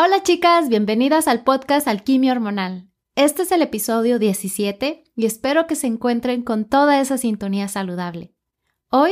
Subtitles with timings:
[0.00, 2.88] Hola chicas, bienvenidas al podcast Alquimia Hormonal.
[3.16, 8.32] Este es el episodio 17 y espero que se encuentren con toda esa sintonía saludable.
[8.92, 9.10] Hoy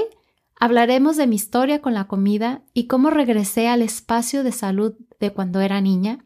[0.61, 5.33] hablaremos de mi historia con la comida y cómo regresé al espacio de salud de
[5.33, 6.25] cuando era niña.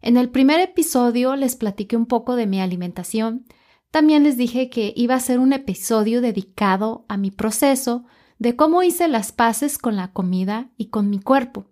[0.00, 3.46] En el primer episodio les platiqué un poco de mi alimentación.
[3.90, 8.04] También les dije que iba a ser un episodio dedicado a mi proceso
[8.38, 11.71] de cómo hice las paces con la comida y con mi cuerpo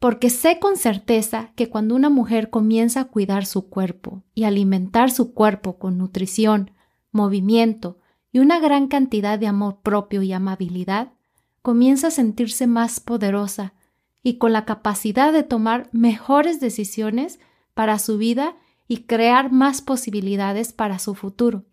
[0.00, 5.10] porque sé con certeza que cuando una mujer comienza a cuidar su cuerpo y alimentar
[5.10, 6.72] su cuerpo con nutrición,
[7.12, 7.98] movimiento
[8.32, 11.12] y una gran cantidad de amor propio y amabilidad,
[11.60, 13.74] comienza a sentirse más poderosa
[14.22, 17.38] y con la capacidad de tomar mejores decisiones
[17.74, 18.56] para su vida
[18.88, 21.66] y crear más posibilidades para su futuro.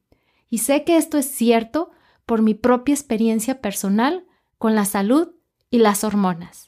[0.50, 1.92] Y sé que esto es cierto
[2.26, 4.26] por mi propia experiencia personal
[4.58, 5.30] con la salud
[5.70, 6.68] y las hormonas.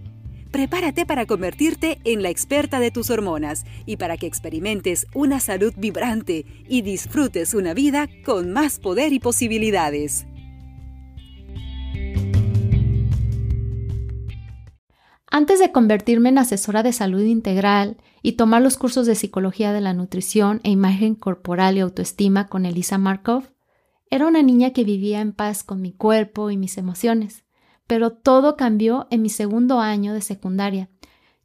[0.51, 5.73] prepárate para convertirte en la experta de tus hormonas y para que experimentes una salud
[5.77, 10.27] vibrante y disfrutes una vida con más poder y posibilidades.
[15.33, 19.79] Antes de convertirme en asesora de salud integral y tomar los cursos de psicología de
[19.79, 23.49] la nutrición e imagen corporal y autoestima con Elisa Markov,
[24.09, 27.45] era una niña que vivía en paz con mi cuerpo y mis emociones
[27.91, 30.89] pero todo cambió en mi segundo año de secundaria,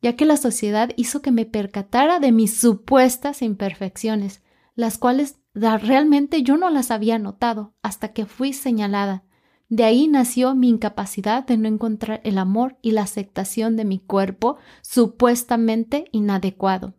[0.00, 4.44] ya que la sociedad hizo que me percatara de mis supuestas imperfecciones,
[4.76, 9.24] las cuales realmente yo no las había notado hasta que fui señalada.
[9.68, 13.98] De ahí nació mi incapacidad de no encontrar el amor y la aceptación de mi
[13.98, 16.94] cuerpo supuestamente inadecuado.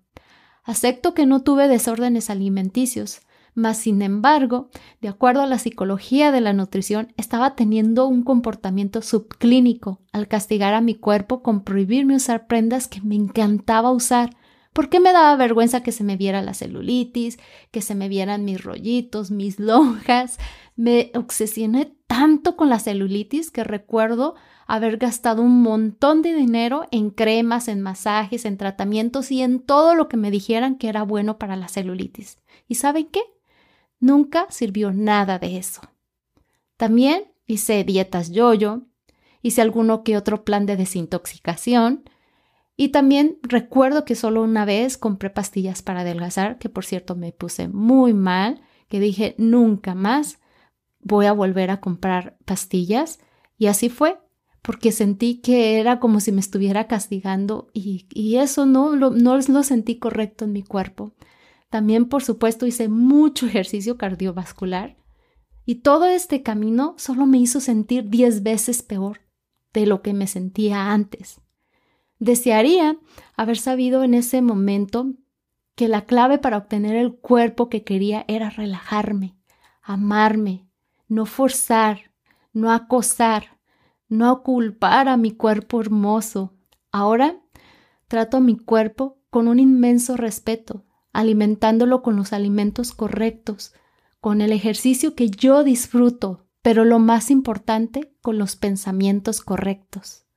[0.66, 3.22] Acepto que no tuve desórdenes alimenticios,
[3.58, 4.70] mas, sin embargo,
[5.02, 10.76] de acuerdo a la psicología de la nutrición, estaba teniendo un comportamiento subclínico al castigar
[10.76, 14.30] a mi cuerpo con prohibirme usar prendas que me encantaba usar.
[14.74, 17.40] porque me daba vergüenza que se me viera la celulitis,
[17.72, 20.38] que se me vieran mis rollitos, mis lonjas?
[20.76, 24.36] Me obsesioné tanto con la celulitis que recuerdo
[24.68, 29.96] haber gastado un montón de dinero en cremas, en masajes, en tratamientos y en todo
[29.96, 32.38] lo que me dijeran que era bueno para la celulitis.
[32.68, 33.22] ¿Y saben qué?
[34.00, 35.82] Nunca sirvió nada de eso.
[36.78, 38.84] También hice dietas yo-yo,
[39.42, 42.04] hice alguno que otro plan de desintoxicación
[42.76, 47.32] y también recuerdo que solo una vez compré pastillas para adelgazar, que por cierto me
[47.32, 50.40] puse muy mal, que dije nunca más
[51.00, 53.20] voy a volver a comprar pastillas
[53.58, 54.20] y así fue,
[54.62, 59.98] porque sentí que era como si me estuviera castigando y, eso no no lo sentí
[59.98, 61.14] correcto en mi cuerpo.
[61.70, 64.98] También, por supuesto, hice mucho ejercicio cardiovascular
[65.66, 69.20] y todo este camino solo me hizo sentir diez veces peor
[69.74, 71.42] de lo que me sentía antes.
[72.20, 72.98] Desearía
[73.36, 75.14] haber sabido en ese momento
[75.76, 79.36] que la clave para obtener el cuerpo que quería era relajarme,
[79.84, 80.68] amarme,
[81.08, 82.12] no forzar,
[82.54, 83.60] no acosar,
[84.10, 86.56] no culpar a mi cuerpo hermoso.
[86.92, 87.42] Ahora
[88.08, 90.86] trato a mi cuerpo con un inmenso respeto,
[91.18, 93.74] alimentándolo con los alimentos correctos,
[94.20, 100.28] con el ejercicio que yo disfruto, pero lo más importante, con los pensamientos correctos.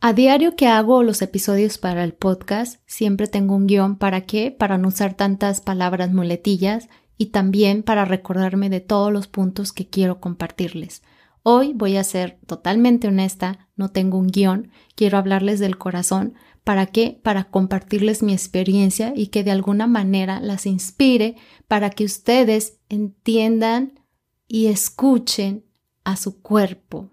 [0.00, 4.50] A diario que hago los episodios para el podcast, siempre tengo un guion para qué,
[4.50, 9.88] para no usar tantas palabras muletillas y también para recordarme de todos los puntos que
[9.88, 11.04] quiero compartirles.
[11.44, 16.34] Hoy voy a ser totalmente honesta, no tengo un guion, quiero hablarles del corazón,
[16.66, 17.20] ¿Para qué?
[17.22, 21.36] Para compartirles mi experiencia y que de alguna manera las inspire
[21.68, 24.00] para que ustedes entiendan
[24.48, 25.64] y escuchen
[26.02, 27.12] a su cuerpo.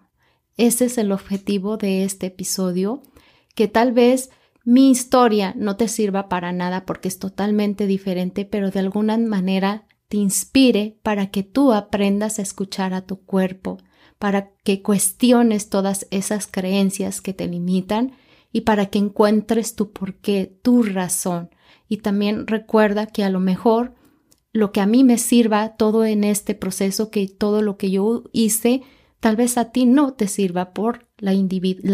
[0.58, 3.04] Ese es el objetivo de este episodio,
[3.54, 4.32] que tal vez
[4.66, 9.86] mi historia no te sirva para nada porque es totalmente diferente, pero de alguna manera
[10.08, 13.78] te inspire para que tú aprendas a escuchar a tu cuerpo,
[14.18, 18.14] para que cuestiones todas esas creencias que te limitan
[18.54, 21.50] y para que encuentres tu porqué, tu razón.
[21.90, 23.96] Y también recuerda que a lo mejor
[24.54, 28.24] lo que a mí me sirva todo en este proceso, que todo lo que yo
[28.32, 28.84] hice
[29.20, 31.32] tal vez a ti no te sirva por la,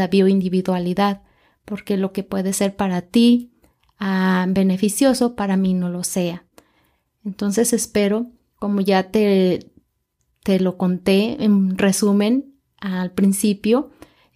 [0.07, 1.21] bioindividualidad,
[1.63, 3.53] porque lo que puede ser para ti
[3.97, 6.45] ah, beneficioso, para mí no lo sea.
[7.23, 9.71] Entonces espero, como ya te,
[10.43, 13.91] te lo conté en resumen al principio,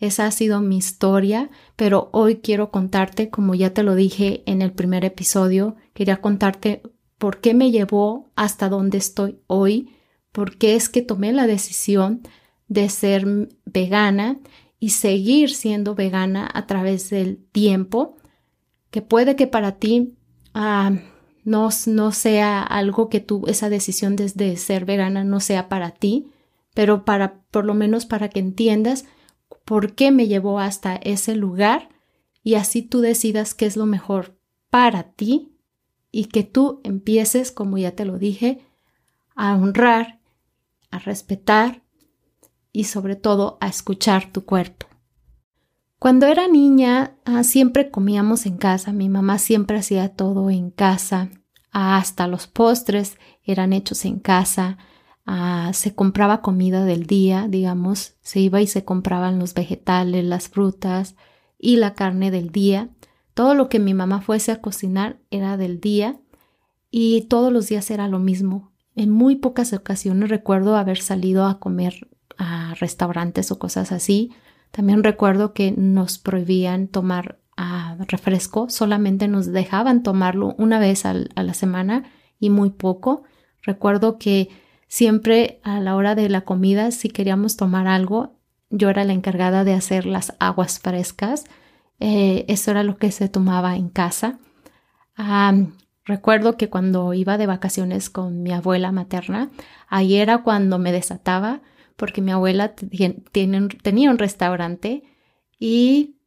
[0.05, 4.61] esa ha sido mi historia, pero hoy quiero contarte, como ya te lo dije en
[4.61, 6.81] el primer episodio, quería contarte
[7.17, 9.95] por qué me llevó hasta donde estoy hoy,
[10.33, 12.21] por qué es que tomé la decisión
[12.67, 13.25] de ser
[13.65, 14.39] vegana
[14.77, 18.17] y seguir siendo vegana a través del tiempo,
[18.91, 20.17] que puede que para ti
[20.53, 20.91] ah,
[21.45, 25.91] no, no, sea algo que tú, esa decisión de, de ser vegana no sea para
[25.91, 26.27] ti,
[26.73, 29.05] pero para, por lo menos para que entiendas
[29.65, 31.89] por qué me llevó hasta ese lugar
[32.43, 34.37] y así tú decidas qué es lo mejor
[34.69, 35.57] para ti
[36.11, 38.65] y que tú empieces, como ya te lo dije,
[39.35, 40.19] a honrar,
[40.91, 41.81] a respetar
[42.71, 44.87] y sobre todo a escuchar tu cuerpo.
[45.99, 51.29] Cuando era niña ah, siempre comíamos en casa, mi mamá siempre hacía todo en casa,
[51.71, 54.77] hasta los postres eran hechos en casa,
[55.25, 60.49] Ah, se compraba comida del día, digamos, se iba y se compraban los vegetales, las
[60.49, 61.15] frutas
[61.57, 62.89] y la carne del día.
[63.33, 66.19] Todo lo que mi mamá fuese a cocinar era del día
[66.91, 68.71] y todos los días era lo mismo.
[68.95, 74.31] En muy pocas ocasiones recuerdo haber salido a comer a restaurantes o cosas así.
[74.71, 81.13] También recuerdo que nos prohibían tomar ah, refresco, solamente nos dejaban tomarlo una vez a
[81.13, 82.03] la semana
[82.39, 83.23] y muy poco.
[83.61, 84.49] Recuerdo que
[84.87, 88.39] Siempre a la hora de la comida, si queríamos tomar algo,
[88.69, 91.45] yo era la encargada de hacer las aguas frescas.
[91.99, 94.39] Eh, eso era lo que se tomaba en casa.
[96.05, 99.49] recuerdo que cuando iba de vacaciones con mi abuela materna,
[99.87, 101.61] ahí era cuando me desataba
[101.95, 102.73] porque mi abuela
[103.31, 105.03] tenía un restaurante
[105.59, 106.17] y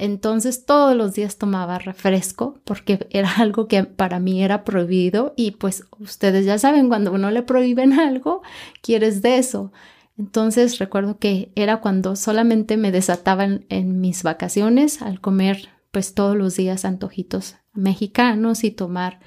[0.00, 5.52] entonces todos los días tomaba refresco porque era algo que para mí era prohibido y
[5.52, 8.42] pues ustedes ya saben, cuando uno le prohíben algo,
[8.82, 9.72] quieres de eso.
[10.18, 16.36] Entonces recuerdo que era cuando solamente me desataban en mis vacaciones al comer pues todos
[16.36, 19.20] los días antojitos mexicanos y tomar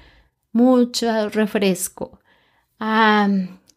[0.52, 2.20] mucho refresco.
[2.78, 3.28] Ah,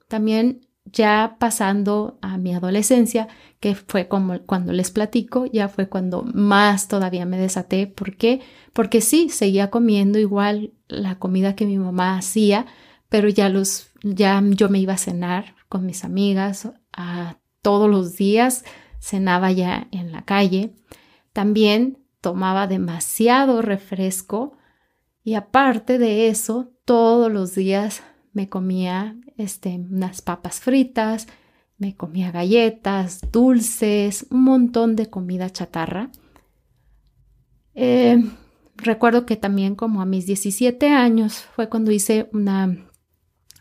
[0.08, 3.28] también ya pasando a mi adolescencia,
[3.60, 7.88] que fue como cuando les platico, ya fue cuando más todavía me desaté.
[7.88, 8.42] ¿Por qué?
[8.74, 12.66] Porque sí, seguía comiendo igual la comida que mi mamá hacía,
[13.10, 18.16] pero ya los, ya yo me iba a cenar con mis amigas a, todos los
[18.16, 18.64] días,
[19.00, 20.74] cenaba ya en la calle.
[21.34, 24.58] También tomaba demasiado refresco
[25.22, 28.04] y aparte de eso, todos los días
[28.38, 31.28] me comía este, unas papas fritas,
[31.80, 36.12] me comía galletas, dulces, un montón de comida chatarra.
[37.74, 38.24] Eh,
[38.76, 42.78] recuerdo que también como a mis 17 años fue cuando hice una,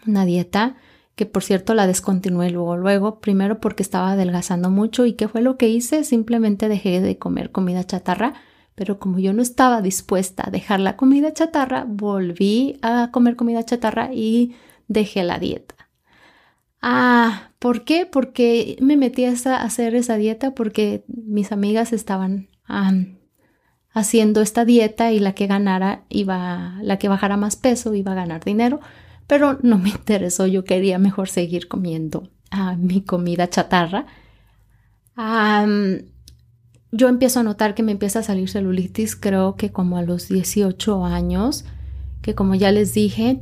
[0.07, 0.77] una dieta
[1.15, 5.41] que por cierto la descontinué luego, luego, primero porque estaba adelgazando mucho y ¿qué fue
[5.41, 6.05] lo que hice?
[6.05, 8.35] Simplemente dejé de comer comida chatarra,
[8.77, 13.65] pero como yo no estaba dispuesta a dejar la comida chatarra, volví a comer comida
[13.65, 14.55] chatarra y
[14.87, 15.75] dejé la dieta.
[16.83, 18.07] Ah, ¿por qué?
[18.07, 22.49] Porque me metí a hacer esa dieta porque mis amigas estaban
[23.91, 28.17] haciendo esta dieta y la que ganara iba, la que bajara más peso iba a
[28.17, 28.81] ganar dinero,
[29.27, 34.07] pero no me interesó, yo quería mejor seguir comiendo ah, mi comida chatarra.
[36.97, 40.29] Yo empiezo a notar que me empieza a salir celulitis, creo que como a los
[40.29, 41.65] 18 años,
[42.23, 43.41] que como ya les dije,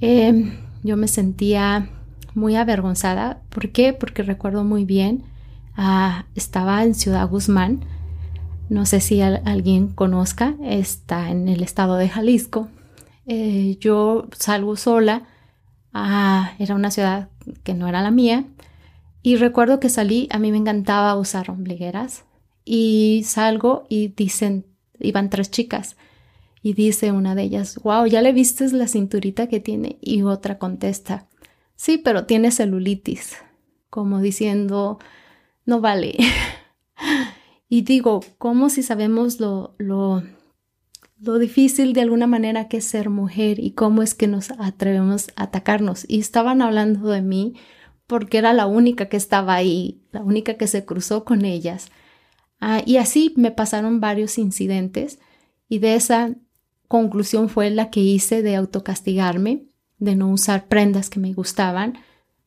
[0.00, 1.88] em, yo me sentía
[2.34, 3.42] muy avergonzada.
[3.48, 3.92] ¿Por qué?
[3.92, 5.24] Porque recuerdo muy bien,
[5.76, 7.84] ah, estaba en Ciudad Guzmán,
[8.68, 12.68] no sé si alguien conozca, está en el estado de Jalisco.
[13.26, 15.24] Eh, yo salgo sola,
[15.92, 17.28] ah, era una ciudad
[17.62, 18.44] que no era la mía,
[19.22, 22.24] y recuerdo que salí, a mí me encantaba usar ombligueras,
[22.64, 24.66] y salgo y dicen,
[24.98, 25.96] iban tres chicas,
[26.62, 30.58] y dice una de ellas, wow, ya le vistes la cinturita que tiene, y otra
[30.58, 31.26] contesta,
[31.74, 33.36] sí, pero tiene celulitis,
[33.88, 34.98] como diciendo,
[35.64, 36.16] no vale.
[37.68, 40.22] y digo, ¿cómo si sabemos lo, lo,
[41.18, 45.28] lo difícil de alguna manera que es ser mujer y cómo es que nos atrevemos
[45.36, 46.04] a atacarnos?
[46.08, 47.54] Y estaban hablando de mí
[48.06, 51.90] porque era la única que estaba ahí, la única que se cruzó con ellas.
[52.60, 55.18] Ah, y así me pasaron varios incidentes
[55.68, 56.34] y de esa
[56.88, 59.64] conclusión fue la que hice de autocastigarme
[59.98, 61.98] de no usar prendas que me gustaban.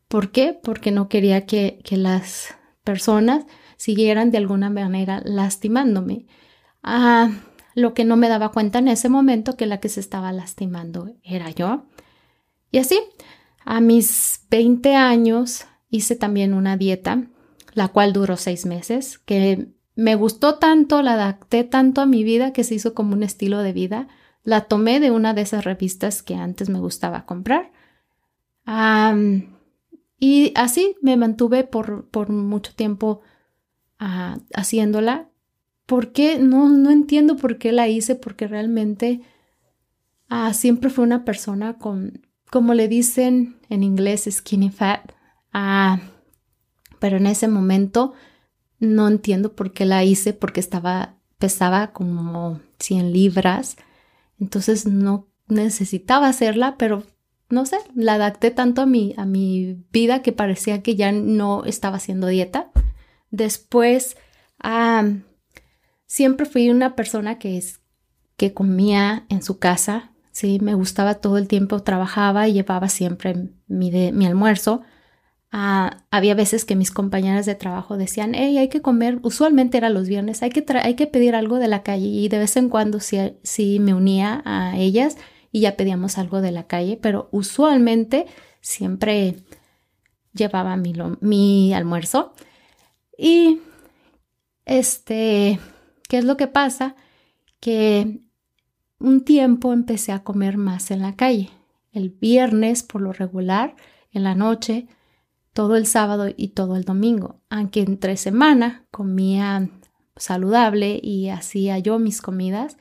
[0.07, 0.59] ¿Por qué?
[0.61, 3.45] Porque no quería que, las personas
[3.77, 6.25] siguieran de alguna manera lastimándome.
[6.83, 7.31] Ah,
[7.75, 11.15] lo que no me daba cuenta en ese momento que la que se estaba lastimando
[11.23, 11.85] era yo.
[12.71, 12.99] Y así,
[13.63, 17.27] a mis 20 años hice también una dieta,
[17.73, 22.53] la cual duró seis meses, que me gustó tanto, la adapté tanto a mi vida
[22.53, 24.07] que se hizo como un estilo de vida.
[24.43, 27.71] La tomé de una de esas revistas que antes me gustaba comprar.
[30.19, 33.21] y así me mantuve por, por mucho tiempo
[33.99, 35.29] ah, haciéndola.
[35.85, 36.39] ¿Por qué?
[36.39, 39.21] No, no entiendo por qué la hice, porque realmente
[40.29, 45.11] ah, siempre fue una persona con, como le dicen en inglés, skinny fat.
[45.51, 45.99] Ah,
[46.99, 48.13] pero en ese momento
[48.83, 53.77] no entiendo por qué la hice, porque estaba, pesaba como 100 libras,
[54.39, 57.03] entonces no necesitaba hacerla, pero
[57.49, 61.63] no sé, la adapté tanto a mi, a mi vida que parecía que ya no
[61.65, 62.71] estaba haciendo dieta.
[63.29, 64.17] Después,
[66.05, 67.81] siempre fui una persona que, es,
[68.37, 73.49] que comía en su casa, sí, me gustaba todo el tiempo, trabajaba y llevaba siempre
[73.67, 74.81] mi, mi almuerzo.
[75.55, 79.91] Ah, había veces que mis compañeras de trabajo decían, hey, hay que comer, usualmente era
[79.91, 82.69] los viernes, hay que, hay que pedir algo de la calle y de vez en
[82.69, 85.15] cuando sí, me unía a ellas
[85.51, 88.25] y ya pedíamos algo de la calle, pero usualmente
[88.61, 89.35] siempre
[90.33, 92.33] llevaba mi, mi almuerzo.
[93.15, 93.59] Y
[94.65, 95.59] este,
[96.09, 96.95] ¿qué es lo que pasa?
[97.59, 98.21] Que
[98.97, 101.51] un tiempo empecé a comer más en la calle.
[101.91, 103.75] El viernes, por lo regular,
[104.11, 104.87] en la noche,
[105.53, 109.69] todo el sábado y todo el domingo, aunque entre semana comía
[110.15, 112.77] saludable y hacía yo mis comidas,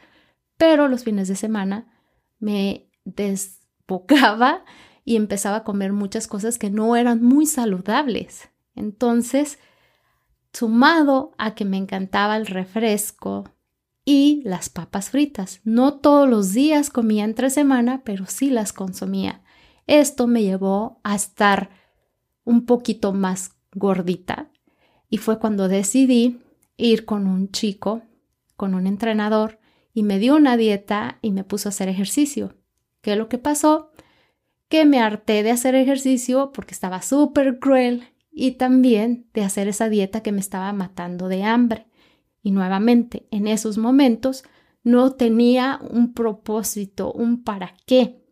[0.57, 1.93] pero los fines de semana
[2.39, 4.65] me desbocaba
[5.05, 8.51] y empezaba a comer muchas cosas que no eran muy saludables.
[8.75, 9.59] Entonces,
[10.53, 13.45] sumado a que me encantaba el refresco
[14.05, 15.61] y las papas fritas.
[15.65, 19.43] No todos los días comía entre semana, pero sí las consumía.
[19.87, 21.71] Esto me llevó a estar
[22.45, 24.51] un poquito más gordita
[25.09, 26.41] y fue cuando decidí
[26.77, 28.03] ir con un chico,
[28.57, 29.59] con un entrenador
[29.95, 32.55] y me dio una dieta y me puso a hacer ejercicio.
[33.01, 33.91] ¿Qué es lo que pasó?
[34.69, 39.89] Que me harté de hacer ejercicio porque estaba súper cruel y también de hacer esa
[39.89, 41.87] dieta que me estaba matando de hambre.
[42.43, 44.45] Y nuevamente, en esos momentos
[44.83, 48.25] no tenía un propósito, un para qué.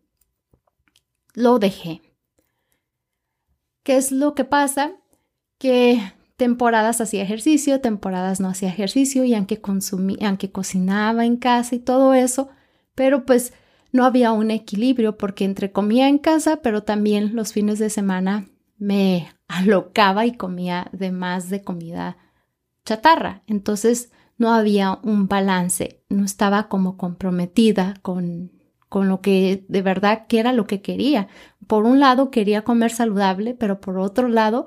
[1.33, 2.01] Lo dejé.
[3.91, 4.93] ¿Qué es lo que pasa?
[5.57, 5.99] Que
[6.37, 11.79] temporadas hacía ejercicio, temporadas no hacía ejercicio y aunque consumía, aunque cocinaba en casa y
[11.79, 12.47] todo eso,
[12.95, 13.51] pero pues
[13.91, 18.47] no había un equilibrio porque entre comía en casa, pero también los fines de semana
[18.77, 22.15] me alocaba y comía de más de comida
[22.85, 23.43] chatarra.
[23.45, 28.53] Entonces no había un balance, no estaba como comprometida con
[28.91, 31.29] con lo que de verdad que era lo que quería.
[31.65, 34.65] Por un lado quería comer saludable, pero por otro lado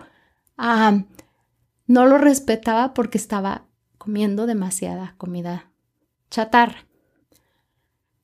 [1.87, 3.67] no lo respetaba porque estaba
[3.99, 5.71] comiendo demasiada comida
[6.31, 6.87] chatarra.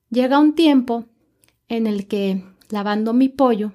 [0.09, 1.05] Llega un tiempo
[1.67, 3.73] en el que lavando mi pollo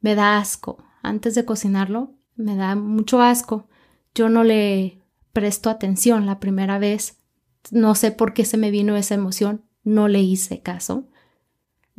[0.00, 0.82] me da asco.
[1.00, 3.68] Antes de cocinarlo me da mucho asco.
[4.16, 5.00] Yo no le
[5.32, 7.20] presto atención la primera vez.
[7.70, 9.64] No sé por qué se me vino esa emoción.
[9.84, 11.06] No le hice caso.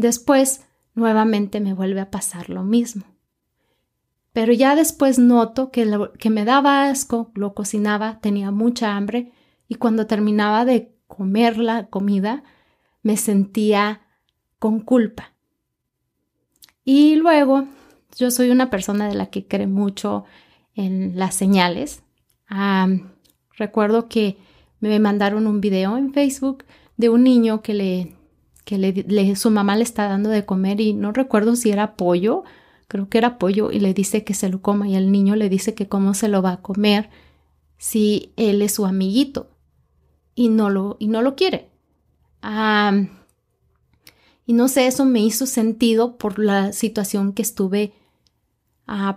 [0.02, 0.66] Después,
[0.96, 3.04] nuevamente me vuelve a pasar lo mismo.
[4.34, 9.32] Pero ya después noto que, lo, que me daba asco, lo cocinaba, tenía mucha hambre
[9.68, 12.44] y cuando terminaba de comer la comida
[13.04, 14.02] me sentía
[14.58, 15.34] con culpa.
[16.84, 17.68] Y luego,
[18.18, 20.26] yo soy una persona de la que cree mucho
[20.74, 22.02] en las señales.
[23.56, 24.38] recuerdo que
[24.80, 26.66] me mandaron un video en Facebook
[26.98, 28.21] de un niño que le
[28.64, 32.44] que le, su mamá le está dando de comer y no recuerdo si era pollo,
[32.88, 35.50] creo que era pollo y le dice que se lo coma y el niño le
[35.50, 37.10] dice que cómo se lo va a comer
[37.78, 39.50] si él es su amiguito
[40.36, 41.70] y no lo, y no lo quiere.
[44.46, 47.94] y no sé, eso me hizo sentido por la situación que estuve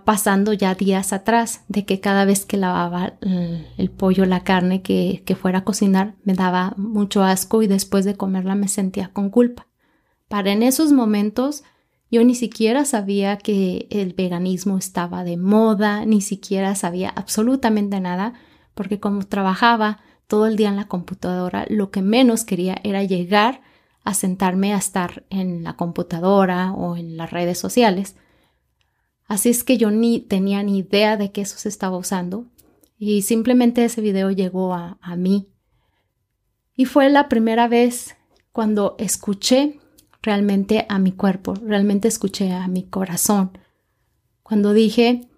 [0.05, 5.23] pasando ya días atrás, de que cada vez que lavaba el, pollo, la carne que,
[5.25, 9.29] que, fuera a cocinar, me daba mucho asco y después de comerla me sentía con
[9.29, 9.67] culpa.
[10.27, 11.63] Para en esos momentos
[12.09, 18.33] yo ni siquiera sabía que el veganismo estaba de moda, ni siquiera sabía absolutamente nada,
[18.73, 23.61] porque como trabajaba todo el día en la computadora, lo que menos quería era llegar
[24.03, 28.15] a sentarme a estar en la computadora o en las redes sociales
[29.27, 32.45] Así es que yo ni tenía ni idea de que eso se estaba usando.
[32.97, 35.49] Y simplemente ese video llegó a, a mí.
[36.75, 38.15] Y fue la primera vez
[38.51, 39.79] cuando escuché
[40.21, 43.57] realmente a mi cuerpo, realmente escuché a mi corazón.
[44.43, 45.29] Cuando dije,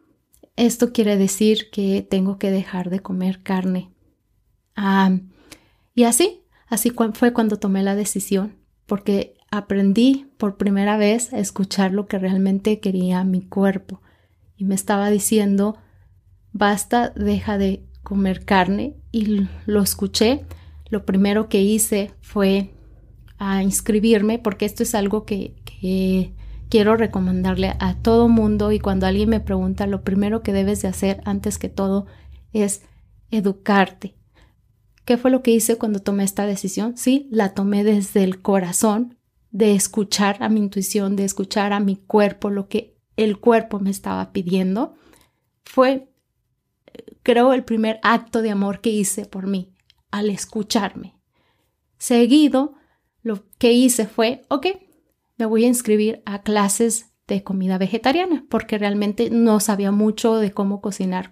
[0.56, 3.91] esto quiere decir que tengo que dejar de comer carne.
[5.94, 11.94] y así, así fue cuando tomé la decisión, porque aprendí por primera vez a escuchar
[11.94, 14.01] lo que realmente quería mi cuerpo.
[14.56, 15.77] Y me estaba diciendo,
[16.51, 18.96] basta, deja de comer carne.
[19.12, 20.46] Y lo escuché.
[20.89, 22.72] Lo primero que hice fue
[23.38, 25.56] a inscribirme porque esto es algo que,
[26.70, 30.89] quiero recomendarle a todo mundo y cuando alguien me pregunta lo primero que debes de
[30.89, 32.08] hacer antes que todo
[32.51, 32.82] es
[33.32, 34.16] educarte.
[35.06, 36.98] ¿Qué fue lo que hice cuando tomé esta decisión?
[36.98, 39.18] Sí, la tomé desde el corazón,
[39.51, 43.89] de escuchar a mi intuición, de escuchar a mi cuerpo, lo que el cuerpo me
[43.89, 44.96] estaba pidiendo.
[45.63, 46.10] Fue,
[47.24, 49.74] creo, el primer acto de amor que hice por mí,
[50.12, 51.16] al escucharme.
[51.98, 52.75] Seguido
[53.24, 54.68] lo que hice fue, ok,
[55.38, 60.51] me voy a inscribir a clases de comida vegetariana porque realmente no sabía mucho de
[60.51, 61.32] cómo cocinar.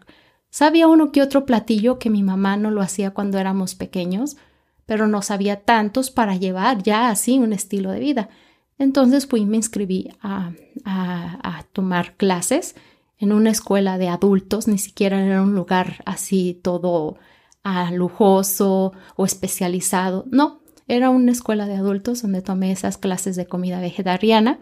[0.49, 4.37] Sabía uno que otro platillo que mi mamá no lo hacía cuando éramos pequeños,
[4.85, 8.29] pero no sabía tantos para llevar ya así un estilo de vida.
[8.77, 10.51] Entonces fui me inscribí a,
[10.83, 12.75] a, a tomar clases
[13.17, 17.17] en una escuela de adultos, ni siquiera era un lugar así todo
[17.63, 20.25] ah, lujoso o especializado.
[20.29, 24.59] No, era una escuela de adultos donde tomé esas clases de comida vegetariana.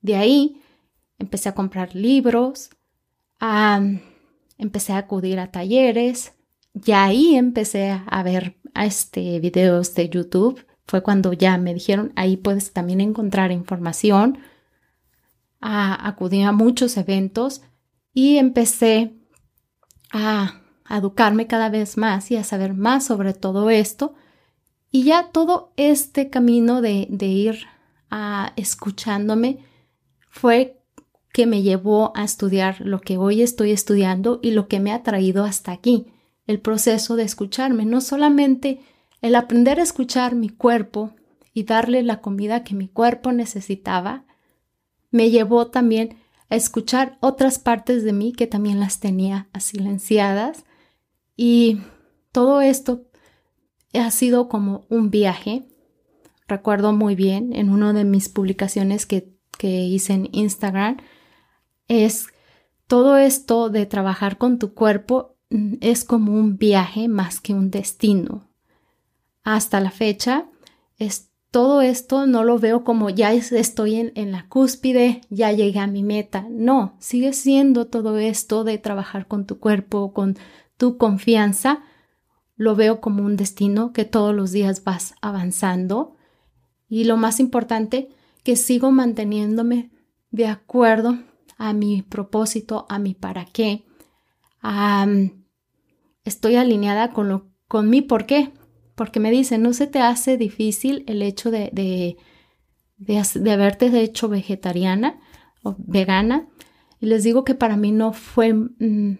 [0.00, 0.60] De ahí
[1.18, 2.70] empecé a comprar libros,
[4.58, 6.32] empecé a acudir a talleres,
[6.84, 10.66] y ahí empecé a ver este, videos de YouTube.
[10.86, 14.38] Fue cuando ya me dijeron, ahí puedes también encontrar información.
[15.60, 17.62] acudí a muchos eventos
[18.12, 19.14] y empecé
[20.12, 24.14] a educarme cada vez más y a saber más sobre todo esto
[24.90, 27.66] y ya todo este camino de, ir
[28.10, 29.58] a escuchándome
[30.30, 30.80] fue
[31.34, 35.02] que me llevó a estudiar lo que hoy estoy estudiando y lo que me ha
[35.02, 36.06] traído hasta aquí,
[36.46, 38.80] el proceso de escucharme, no solamente
[39.20, 41.14] el aprender a escuchar mi cuerpo
[41.52, 44.24] y darle la comida que mi cuerpo necesitaba,
[45.10, 50.64] me llevó también a escuchar otras partes de mí que también las tenía silenciadas
[51.36, 51.80] y
[52.32, 53.06] todo esto
[53.94, 55.66] ha sido como un viaje.
[56.46, 60.98] Recuerdo muy bien en una de mis publicaciones que, que hice en Instagram,
[61.88, 62.28] es
[62.86, 68.48] todo esto de trabajar con tu cuerpo es como un viaje más que un destino.
[69.42, 70.48] Hasta la fecha,
[70.98, 75.78] es, todo esto no lo veo como ya estoy en, en, la cúspide, ya llegué
[75.78, 76.46] a mi meta.
[76.50, 80.36] No, sigue siendo todo esto de trabajar con tu cuerpo, con
[80.76, 81.82] tu confianza,
[82.56, 86.16] lo veo como un destino que todos los días vas avanzando
[86.88, 88.08] y lo más importante,
[88.42, 89.90] que sigo manteniéndome
[90.30, 91.18] de acuerdo
[91.58, 93.84] a mi propósito, a mi para qué.
[96.24, 98.52] Estoy alineada con, lo, con mi por qué,
[98.94, 102.16] porque me dicen, no se te hace difícil el hecho de, de,
[102.98, 105.20] de, haberte hecho vegetariana
[105.62, 106.48] o vegana.
[107.00, 109.18] Y les digo que para mí no fue mm,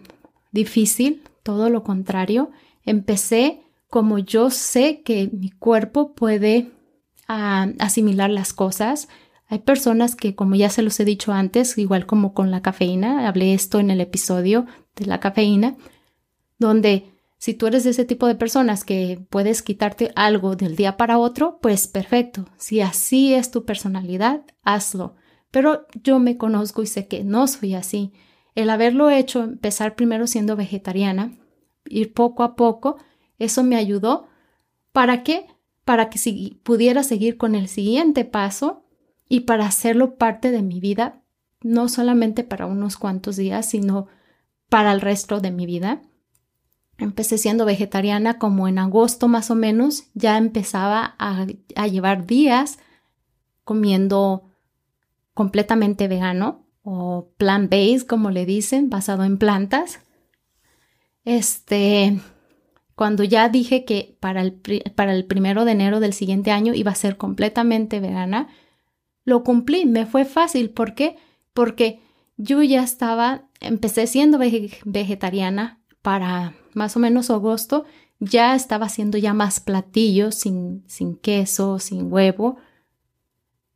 [0.51, 2.51] difícil, todo lo contrario
[2.87, 6.71] empecé como yo sé que mi cuerpo puede
[7.27, 9.09] asimilar las cosas.
[9.47, 13.27] Hay personas que, como ya se los he dicho antes, igual como con la cafeína,
[13.27, 15.77] hablé esto en el episodio de la cafeína,
[16.59, 20.97] donde si tú eres de ese tipo de personas que puedes quitarte algo del día
[20.97, 22.45] para otro, pues perfecto.
[22.57, 25.15] Si así es tu personalidad, hazlo.
[25.51, 28.11] Pero yo me conozco y sé que no soy así.
[28.55, 31.31] El haberlo hecho, empezar primero siendo vegetariana,
[31.85, 32.97] ir poco a poco,
[33.37, 34.27] eso me ayudó.
[34.91, 35.45] ¿Para qué?
[35.85, 38.86] Para que si pudiera seguir con el siguiente paso
[39.29, 41.21] y para hacerlo parte de mi vida,
[41.61, 44.07] no solamente para unos cuantos días, sino
[44.69, 46.01] para el resto de mi vida.
[46.97, 51.45] Empecé siendo vegetariana como en agosto más o menos, ya empezaba a,
[51.87, 52.79] llevar días
[53.63, 54.49] comiendo
[55.33, 59.99] completamente vegano o plant-based, como le dicen, basado en plantas.
[61.23, 62.19] Este,
[62.95, 64.53] cuando ya dije que para el,
[64.95, 68.47] para el primero de enero del siguiente año iba a ser completamente vegana,
[69.27, 70.69] lo cumplí, me fue fácil.
[70.69, 71.17] ¿Por qué?
[71.53, 71.99] Porque
[72.37, 77.83] yo ya estaba, empecé siendo vegetariana para más o menos agosto,
[78.21, 82.55] ya estaba haciendo ya más platillos sin, sin queso, sin huevo.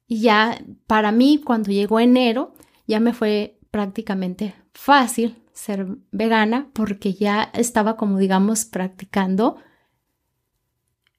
[0.07, 2.53] Y ya para mí, cuando llegó enero,
[2.87, 9.57] ya me fue prácticamente fácil ser vegana porque ya estaba como digamos practicando.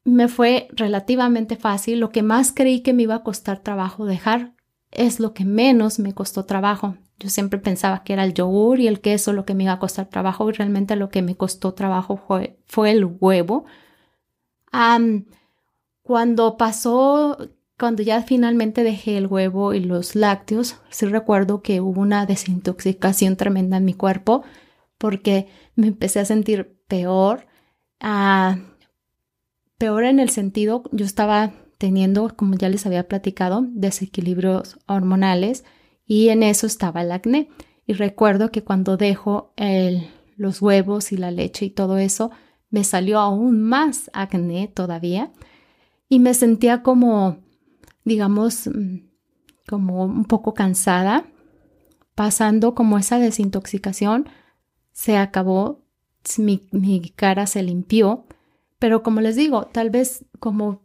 [0.05, 2.01] Me fue relativamente fácil.
[2.01, 4.53] Lo que más creí que me iba a costar trabajo dejar
[4.91, 6.97] es lo que menos me costó trabajo.
[7.19, 9.79] Yo siempre pensaba que era el yogur y el queso lo que me iba a
[9.79, 12.59] costar trabajo y realmente lo que me costó trabajo fue,
[12.91, 13.65] el huevo.
[16.03, 17.39] cuando pasó,
[17.79, 23.37] cuando ya finalmente dejé el huevo y los lácteos, sí recuerdo que hubo una desintoxicación
[23.37, 24.43] tremenda en mi cuerpo
[24.99, 27.47] porque me empecé a sentir peor.
[28.01, 28.59] Ah,
[29.83, 35.65] peor en el sentido, yo estaba teniendo, como ya les había platicado, desequilibrios hormonales
[36.07, 37.49] y en eso estaba el acné.
[37.85, 39.53] Y recuerdo que cuando dejo
[40.37, 42.31] los huevos y la leche y todo eso,
[42.71, 45.33] me salió aún más acné todavía
[46.09, 47.39] y me sentía como,
[48.05, 48.99] digamos, mm,
[49.67, 51.25] como un poco cansada,
[52.15, 54.29] pasando como esa desintoxicación,
[54.93, 55.83] se acabó,
[56.39, 58.27] mi cara se limpió,
[58.83, 60.83] pero como les digo, tal vez como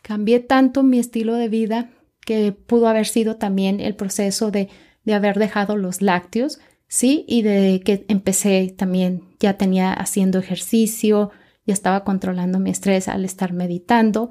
[0.00, 4.68] cambié tanto mi estilo de vida que pudo haber sido también el proceso de,
[5.02, 7.24] de haber dejado los lácteos, ¿sí?
[7.26, 11.32] Y de que empecé también, ya tenía haciendo ejercicio,
[11.66, 14.30] ya estaba controlando mi estrés al estar meditando.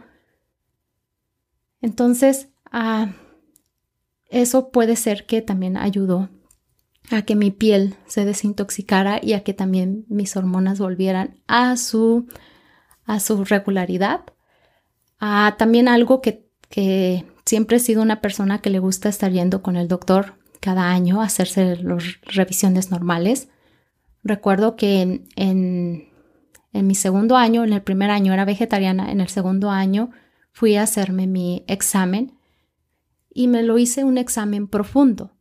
[1.82, 3.12] Entonces, ah,
[4.30, 6.30] eso puede ser que también ayudó
[7.12, 12.28] a que mi piel se desintoxicara y a que también mis hormonas volvieran a su,
[13.06, 14.22] a su regularidad.
[15.20, 19.62] Ah, también algo que, que Siempre he sido una persona que le gusta estar yendo
[19.62, 23.50] con el doctor cada año a hacerse las revisiones normales.
[24.24, 29.28] Recuerdo que en, en, mi segundo año, en el primer año era vegetariana, en el
[29.28, 30.10] segundo año
[30.52, 32.34] fui a hacerme mi examen
[33.32, 35.32] y me lo hice un examen profundo.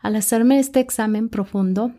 [0.00, 1.92] Al hacerme este examen profundo,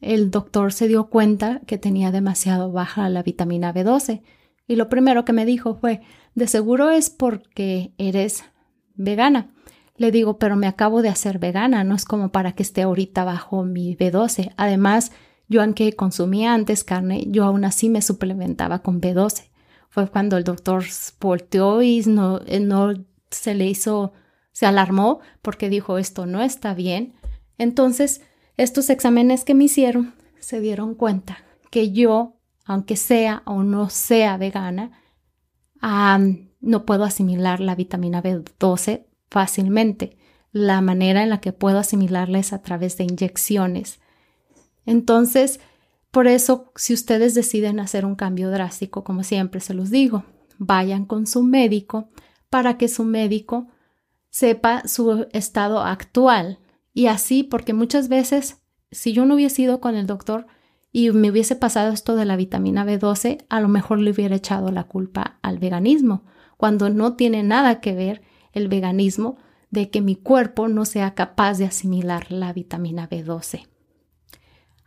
[0.00, 4.22] el doctor se dio cuenta que tenía demasiado baja la vitamina B12
[4.66, 6.00] y lo primero que me dijo fue,
[6.34, 8.44] de seguro es porque eres
[8.94, 9.50] vegana.
[9.96, 13.24] Le digo, pero me acabo de hacer vegana, no es como para que esté ahorita
[13.24, 14.52] bajo mi B12.
[14.56, 15.12] Además,
[15.48, 19.50] yo aunque consumía antes carne, yo aún así me suplementaba con B12.
[19.90, 20.84] Fue cuando el doctor
[21.20, 22.94] volteó y no, eh, no
[23.30, 24.12] se le hizo,
[24.52, 27.12] se alarmó porque dijo esto no está bien.
[27.58, 28.22] Entonces,
[28.56, 31.38] estos exámenes que me hicieron se dieron cuenta
[31.70, 34.92] que yo, aunque sea o no sea vegana,
[36.60, 40.16] no puedo asimilar la vitamina B12 fácilmente.
[40.52, 44.00] La manera en la que puedo asimilarla es a través de inyecciones.
[44.84, 45.60] Entonces,
[46.10, 50.24] por eso, si ustedes deciden hacer un cambio drástico, como siempre se los digo,
[50.58, 52.10] vayan con su médico
[52.50, 53.68] para que su médico
[54.28, 56.58] sepa su estado actual.
[56.92, 58.58] Y así, porque muchas veces,
[58.90, 60.46] si yo no hubiese ido con el doctor,
[60.92, 64.70] y me hubiese pasado esto de la vitamina B12, a lo mejor le hubiera echado
[64.70, 66.24] la culpa al veganismo,
[66.58, 69.38] cuando no tiene nada que ver el veganismo
[69.70, 73.66] de que mi cuerpo no sea capaz de asimilar la vitamina B12.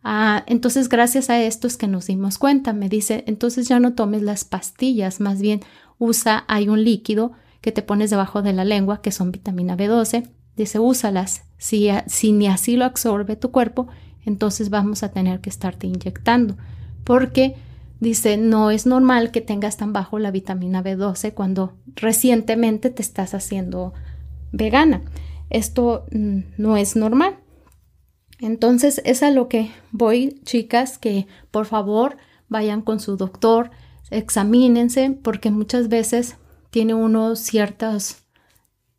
[0.03, 2.73] Ah, entonces, gracias a esto es que nos dimos cuenta.
[2.73, 5.61] Me dice, entonces ya no tomes las pastillas, más bien
[5.97, 10.29] usa, hay un líquido que te pones debajo de la lengua, que son vitamina B12.
[10.55, 11.45] Dice, úsalas.
[11.57, 13.87] Si, si ni así lo absorbe tu cuerpo,
[14.25, 16.57] entonces vamos a tener que estarte inyectando
[17.03, 17.55] porque
[17.99, 23.33] dice, no es normal que tengas tan bajo la vitamina B12 cuando recientemente te estás
[23.33, 23.93] haciendo
[24.51, 25.01] vegana.
[25.49, 27.37] Esto mm, no es normal.
[28.39, 32.17] Entonces es a lo que voy, chicas, que por favor
[32.49, 33.71] vayan con su doctor,
[34.11, 36.35] examínense, porque muchas veces
[36.69, 38.17] tiene uno ciertos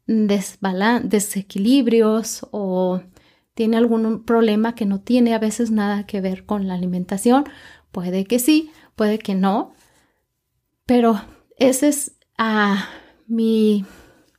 [0.06, 3.00] desequilibrios o
[3.56, 7.46] tiene algún problema que no tiene a veces nada que ver con la alimentación.
[7.90, 9.72] Puede que sí, puede que no,
[10.84, 11.22] pero
[11.56, 12.86] esa es ah,
[13.26, 13.86] mi,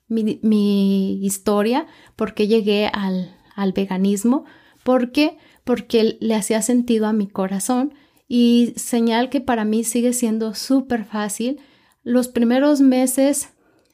[0.08, 4.46] mi, historia, porque llegué al, al veganismo,
[4.84, 7.96] porque porque le hacía sentido a mi corazón
[8.28, 11.60] y señal que para mí sigue siendo súper fácil.
[12.04, 13.50] Los primeros meses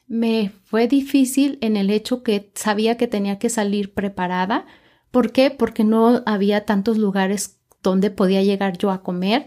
[0.06, 4.66] me fue difícil en el hecho que sabía que tenía que salir preparada,
[5.14, 5.52] ¿Por qué?
[5.52, 9.46] Porque no había tantos lugares donde podía llegar yo a comer.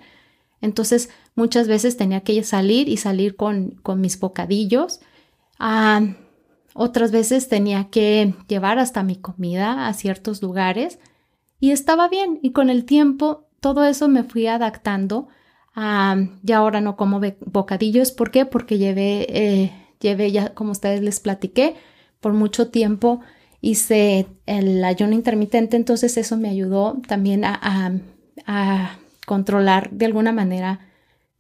[0.61, 5.01] Entonces muchas veces tenía que salir y salir con, con mis bocadillos.
[5.59, 6.03] Ah,
[6.73, 10.99] otras veces tenía que llevar hasta mi comida a ciertos lugares
[11.59, 12.39] y estaba bien.
[12.41, 15.27] Y con el tiempo todo eso me fui adaptando.
[15.75, 18.13] Ah, ya ahora no como bocadillos.
[18.13, 18.45] ¿Por qué?
[18.45, 21.75] Porque llevé, eh, llevé ya, como ustedes les platiqué,
[22.21, 23.19] por mucho tiempo
[23.61, 27.91] hice el ayuno intermitente, entonces eso me ayudó también a,
[28.45, 30.79] a controlar de alguna manera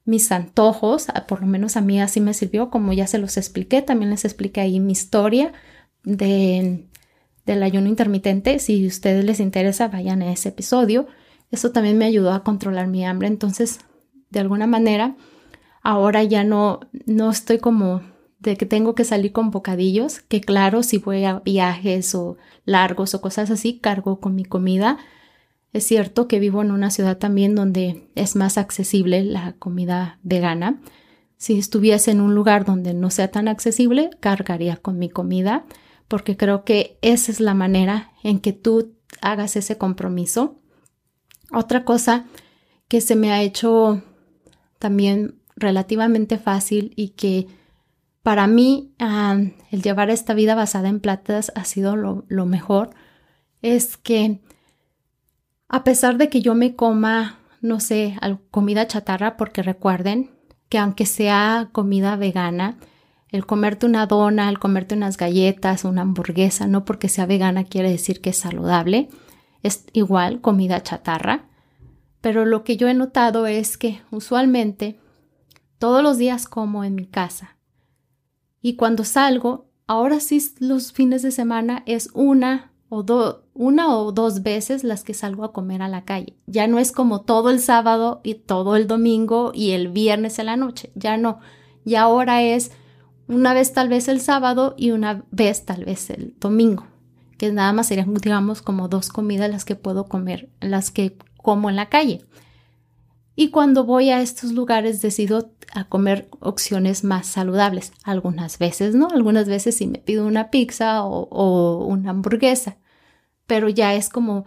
[0.03, 3.81] mis antojos, por lo menos a mí así me sirvió, como ya se los expliqué,
[3.81, 5.51] también les expliqué ahí mi historia
[6.03, 6.85] de,
[7.45, 8.59] del ayuno intermitente.
[8.59, 11.07] Si a ustedes les interesa, vayan a ese episodio.
[11.51, 13.27] Eso también me ayudó a controlar mi hambre.
[13.27, 13.79] Entonces,
[14.29, 15.15] de alguna manera,
[15.81, 18.01] ahora ya no, no estoy como
[18.39, 23.13] de que tengo que salir con bocadillos, que claro, si voy a viajes o largos
[23.13, 24.97] o cosas así, cargo con mi comida
[25.73, 30.81] es cierto que vivo en una ciudad también donde es más accesible la comida vegana.
[31.37, 35.65] Si estuviese en un lugar donde no sea tan accesible, cargaría con mi comida,
[36.07, 40.59] porque creo que esa es la manera en que tú hagas ese compromiso.
[41.53, 42.25] Otra cosa
[42.87, 44.01] que se me ha hecho
[44.79, 47.47] también relativamente fácil y que
[48.27, 49.37] para mí ah,
[49.71, 52.89] el llevar esta vida basada en plantas ha sido lo mejor
[53.61, 54.41] es que
[55.69, 58.17] a pesar de que yo me coma, no sé,
[58.51, 60.29] comida chatarra, porque recuerden
[60.67, 62.77] que aunque sea comida vegana,
[63.29, 67.89] el comerte una dona, el comerte unas galletas, una hamburguesa, no porque sea vegana quiere
[67.89, 69.07] decir que es saludable,
[69.63, 71.45] es igual comida chatarra.
[72.19, 74.99] Pero lo que yo he notado es que usualmente
[75.77, 77.56] todos los días como en mi casa.
[78.61, 83.03] Y cuando salgo, ahora sí los fines de semana es una o
[83.53, 86.37] una o dos veces las que salgo a comer a la calle.
[86.45, 90.45] Ya no es como todo el sábado y todo el domingo y el viernes en
[90.45, 90.91] la noche.
[90.95, 91.39] Ya no.
[91.85, 92.71] Y ahora es
[93.27, 96.85] una vez tal vez el sábado y una vez tal vez el domingo.
[97.37, 101.69] Que nada más serían, digamos, como dos comidas las que puedo comer, las que como
[101.69, 102.25] en la calle.
[103.39, 107.93] Y cuando voy a estos lugares decido a comer opciones más saludables.
[108.03, 112.77] Algunas veces no, algunas veces sí me pido una pizza o, o una hamburguesa,
[113.45, 114.45] pero ya es como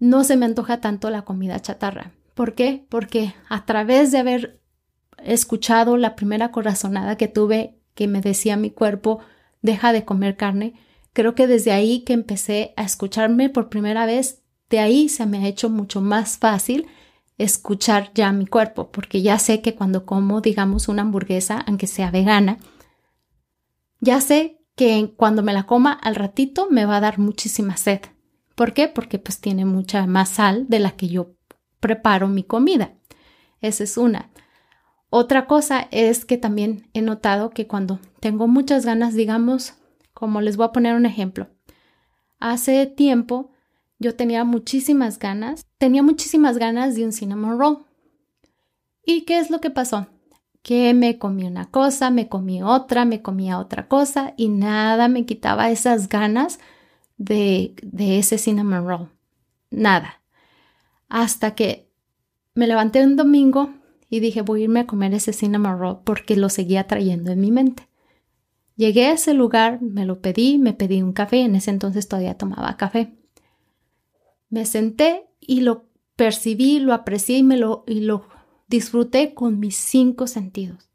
[0.00, 2.10] no se me antoja tanto la comida chatarra.
[2.34, 2.84] ¿Por qué?
[2.88, 4.60] Porque a través de haber
[5.22, 9.20] escuchado la primera corazonada que tuve que me decía mi cuerpo,
[9.62, 10.74] deja de comer carne,
[11.12, 15.38] creo que desde ahí que empecé a escucharme por primera vez, de ahí se me
[15.38, 16.88] ha hecho mucho más fácil
[17.42, 22.10] escuchar ya mi cuerpo, porque ya sé que cuando como, digamos, una hamburguesa, aunque sea
[22.10, 22.58] vegana,
[24.00, 28.00] ya sé que cuando me la coma al ratito me va a dar muchísima sed.
[28.54, 28.88] ¿Por qué?
[28.88, 31.34] Porque pues tiene mucha más sal de la que yo
[31.80, 32.94] preparo mi comida.
[33.60, 34.30] Esa es una.
[35.08, 39.74] Otra cosa es que también he notado que cuando tengo muchas ganas, digamos,
[40.12, 41.48] como les voy a poner un ejemplo,
[42.38, 43.50] hace tiempo
[44.00, 47.84] yo tenía muchísimas ganas, tenía muchísimas ganas de un cinnamon roll.
[49.04, 50.08] ¿Y qué es lo que pasó?
[50.62, 55.26] Que me comí una cosa, me comí otra, me comía otra cosa y nada me
[55.26, 56.58] quitaba esas ganas
[57.18, 59.08] de, de ese cinnamon roll.
[59.70, 60.22] Nada.
[61.10, 61.92] Hasta que
[62.54, 63.74] me levanté un domingo
[64.08, 67.40] y dije voy a irme a comer ese cinnamon roll porque lo seguía trayendo en
[67.40, 67.86] mi mente.
[68.76, 72.38] Llegué a ese lugar, me lo pedí, me pedí un café, en ese entonces todavía
[72.38, 73.19] tomaba café.
[74.50, 75.86] Me senté y lo
[76.16, 78.28] percibí, lo aprecié y, me lo, y lo
[78.68, 80.90] disfruté con mis cinco sentidos.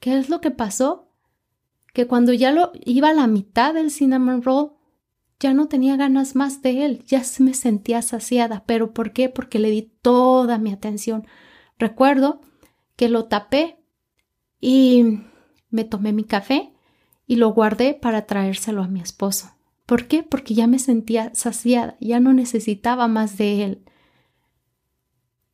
[0.00, 1.10] ¿Qué es lo que pasó?
[1.92, 4.72] Que cuando ya lo iba a la mitad del cinnamon roll,
[5.40, 8.64] ya no tenía ganas más de él, ya me sentía saciada.
[8.66, 9.28] ¿Pero por qué?
[9.28, 11.26] Porque le di toda mi atención.
[11.78, 12.40] Recuerdo
[12.96, 13.78] que lo tapé
[14.60, 15.20] y
[15.70, 16.72] me tomé mi café
[17.26, 19.53] y lo guardé para traérselo a mi esposo.
[19.86, 20.22] ¿Por qué?
[20.22, 23.84] Porque ya me sentía saciada, ya no necesitaba más de él.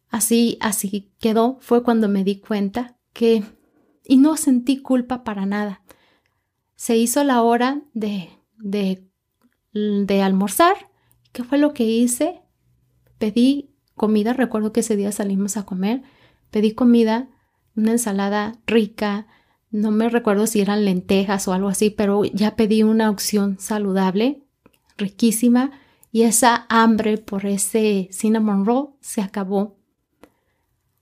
[0.08, 3.42] Así, así quedó, fue cuando me di cuenta que...
[4.04, 5.82] y no sentí culpa para nada.
[6.76, 9.08] Se hizo la hora de, de,
[9.72, 10.90] de almorzar.
[11.32, 12.42] ¿Qué fue lo que hice?
[13.18, 16.02] Pedí comida, recuerdo que ese día salimos a comer,
[16.50, 17.28] pedí comida,
[17.76, 19.26] una ensalada rica,
[19.70, 24.42] no me recuerdo si eran lentejas o algo así, pero ya pedí una opción saludable,
[24.96, 25.70] riquísima,
[26.12, 29.76] y esa hambre por ese cinnamon roll se acabó.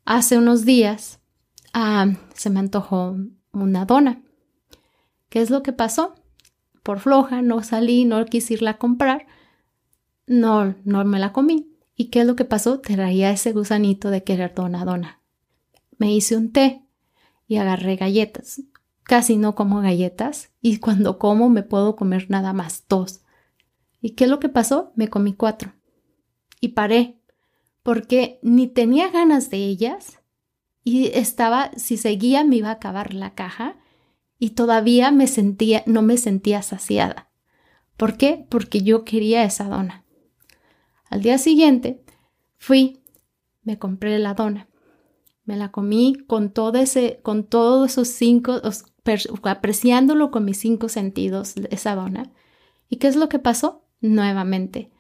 [0.04, 1.20] Hace unos días
[1.72, 3.16] ah, se me antojó
[3.52, 4.22] una dona.
[5.31, 6.14] ¿Qué es lo que pasó?
[6.83, 9.26] Por floja, no salí, no quise irla a comprar,
[10.26, 11.70] no, no me la comí.
[11.96, 12.81] ¿Y qué es lo que pasó?
[12.81, 15.20] Traía ese gusanito de querer dona, dona.
[15.98, 16.88] Me hice un té
[17.48, 18.62] y agarré galletas.
[19.02, 23.22] Casi no como galletas y cuando como me puedo comer nada más dos.
[24.00, 24.92] ¿Y qué es lo que pasó?
[24.94, 25.72] Me comí cuatro.
[26.61, 27.20] Y paré
[27.82, 30.20] porque ni tenía ganas de ellas
[30.84, 33.76] y estaba, si seguía me iba a acabar la caja
[34.38, 37.30] y todavía me sentía, no me sentía saciada.
[37.96, 38.46] ¿Por qué?
[38.48, 40.04] Porque yo quería esa dona.
[41.11, 42.04] Al día siguiente
[42.58, 43.02] fui
[43.62, 44.68] me compré la dona.
[45.48, 48.61] Me la comí con todo ese, con todos esos cinco,
[49.44, 52.30] apreciándolo con mis cinco sentidos, esa dona.
[52.90, 53.82] ¿Y qué es lo que pasó?
[54.02, 54.90] Nuevamente,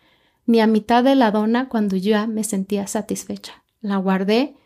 [0.46, 3.62] ni a mitad de la dona cuando ya me sentía satisfecha.
[3.82, 4.56] La guardé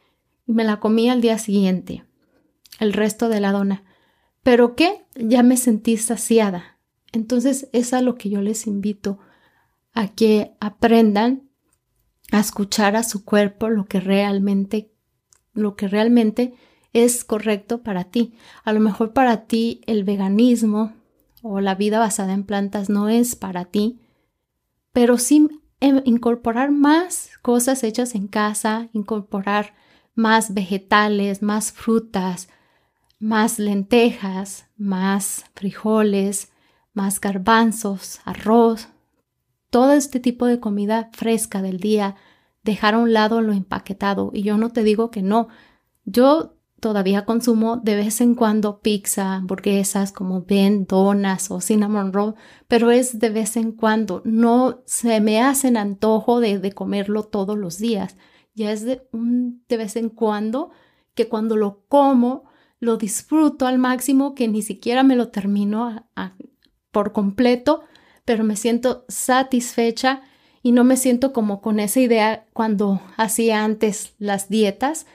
[0.46, 2.04] y me la comí al día siguiente,
[2.78, 3.82] el resto de la dona.
[4.44, 5.04] ¿Pero qué?
[5.16, 6.78] Ya me sentí saciada.
[7.10, 9.18] Entonces es a lo que yo les invito
[9.94, 11.50] a que aprendan
[12.30, 14.91] a escuchar a su cuerpo lo que realmente
[15.54, 16.54] lo que realmente
[16.92, 18.34] es correcto para ti.
[18.64, 20.92] A lo mejor para ti el veganismo
[21.42, 24.00] o la vida basada en plantas no es para ti,
[24.92, 25.48] pero sí
[25.80, 29.74] incorporar más cosas hechas en casa, incorporar
[30.14, 32.48] más vegetales, más frutas,
[33.18, 36.52] más lentejas, más frijoles,
[36.92, 38.88] más garbanzos, arroz,
[39.70, 42.16] todo este tipo de comida fresca del día,
[42.62, 44.30] dejar a un lado lo empaquetado.
[44.32, 45.48] Y yo no te digo que no.
[46.04, 52.34] Yo todavía consumo de vez en cuando pizza, hamburguesas como ven, donas o cinnamon roll,
[52.66, 54.22] pero es de vez en cuando.
[54.24, 58.16] No se me hacen antojo de, de comerlo todos los días.
[58.54, 60.70] Ya es de, un, de vez en cuando
[61.14, 62.44] que cuando lo como
[62.80, 66.08] lo disfruto al máximo que ni siquiera me lo termino
[66.90, 67.84] por completo,
[68.24, 70.22] pero me siento satisfecha
[70.62, 75.06] y no me siento como con esa idea cuando hacía antes las dietas,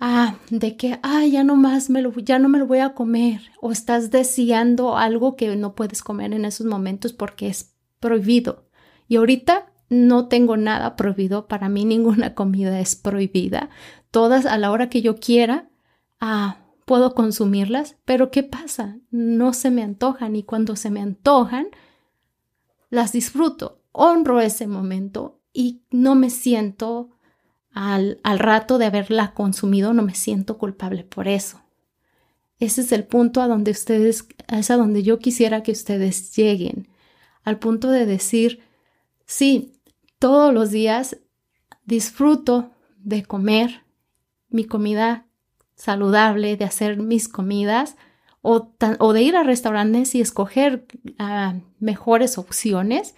[0.00, 2.94] ah, de que, ah, ya no más me lo, ya no me lo voy a
[2.94, 8.68] comer, o estás deseando algo que no puedes comer en esos momentos porque es prohibido.
[9.06, 13.70] Y ahorita no tengo nada prohibido, para mí ninguna comida es prohibida.
[14.10, 15.68] Todas a la hora que yo quiera,
[16.20, 18.98] ah, puedo consumirlas, pero ¿qué pasa?
[19.10, 21.68] No se me antojan y cuando se me antojan,
[22.90, 27.10] las disfruto, honro ese momento y no me siento
[27.72, 31.62] al, al rato de haberla consumido, no me siento culpable por eso.
[32.58, 36.88] Ese es el punto a donde ustedes, es a donde yo quisiera que ustedes lleguen,
[37.44, 38.60] al punto de decir,
[39.26, 39.72] sí,
[40.18, 41.18] todos los días
[41.84, 43.84] disfruto de comer
[44.48, 45.26] mi comida
[45.74, 47.96] saludable, de hacer mis comidas
[48.40, 50.86] o, o de ir a restaurantes y escoger
[51.18, 53.14] ah, mejores opciones.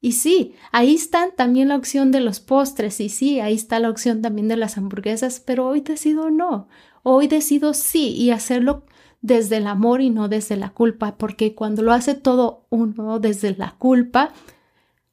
[0.00, 3.90] Y sí, ahí está también la opción de los postres y sí, ahí está la
[3.90, 6.68] opción también de las hamburguesas, pero hoy decido no,
[7.02, 8.84] hoy decido sí y hacerlo
[9.22, 13.56] desde el amor y no desde la culpa, porque cuando lo hace todo uno desde
[13.56, 14.32] la culpa,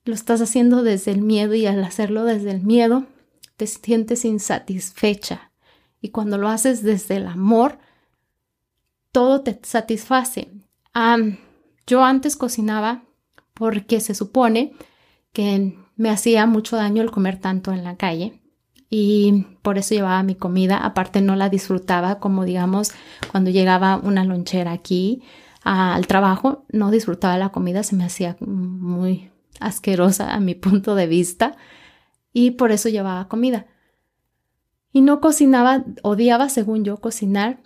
[0.06, 3.06] lo estás haciendo desde el miedo y al hacerlo desde el miedo,
[3.58, 5.52] te sientes insatisfecha.
[6.02, 7.80] Y cuando lo haces desde el amor,
[9.12, 10.52] todo te satisface.
[11.88, 13.04] yo antes cocinaba
[13.54, 14.74] porque se supone
[15.32, 18.39] que me hacía mucho daño el comer tanto en la calle
[18.89, 20.78] y por eso llevaba mi comida.
[20.78, 22.92] Aparte no la disfrutaba como digamos
[23.32, 25.24] cuando llegaba una lonchera aquí
[25.63, 31.08] al trabajo, no disfrutaba la comida, se me hacía muy asquerosa a mi punto de
[31.08, 31.56] vista
[32.34, 33.68] y por eso llevaba comida.
[34.92, 37.62] Y no cocinaba, odiaba según yo cocinar.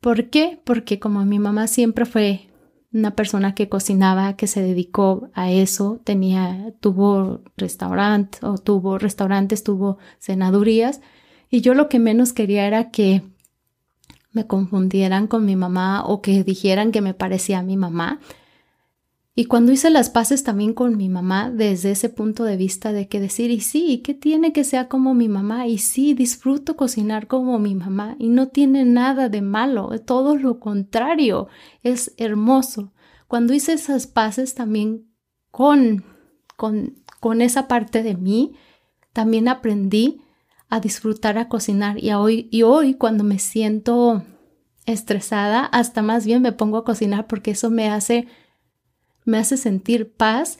[0.00, 0.60] ¿Por qué?
[0.64, 2.47] Porque como mi mamá siempre fue
[2.92, 9.62] una persona que cocinaba, que se dedicó a eso, tenía, tuvo restaurante o tuvo restaurantes,
[9.62, 11.00] tuvo cenadurías
[11.50, 13.22] y yo lo que menos quería era que
[14.32, 18.20] me confundieran con mi mamá o que dijeran que me parecía a mi mamá.
[19.38, 23.06] Y cuando hice las paces también con mi mamá, desde ese punto de vista de
[23.06, 25.68] que decir, y sí, ¿qué tiene que sea como mi mamá?
[25.68, 30.58] Y sí, disfruto cocinar como mi mamá y no tiene nada de malo, todo lo
[30.58, 31.46] contrario,
[31.84, 32.92] es hermoso.
[33.28, 35.08] Cuando hice esas paces también
[35.52, 36.02] con,
[36.56, 38.56] con, con esa parte de mí,
[39.12, 40.20] también aprendí
[40.68, 44.24] a disfrutar a cocinar y, hoy, y hoy cuando me siento
[44.84, 48.26] estresada, hasta más bien me pongo a cocinar porque eso me hace
[49.28, 50.58] me hace sentir paz,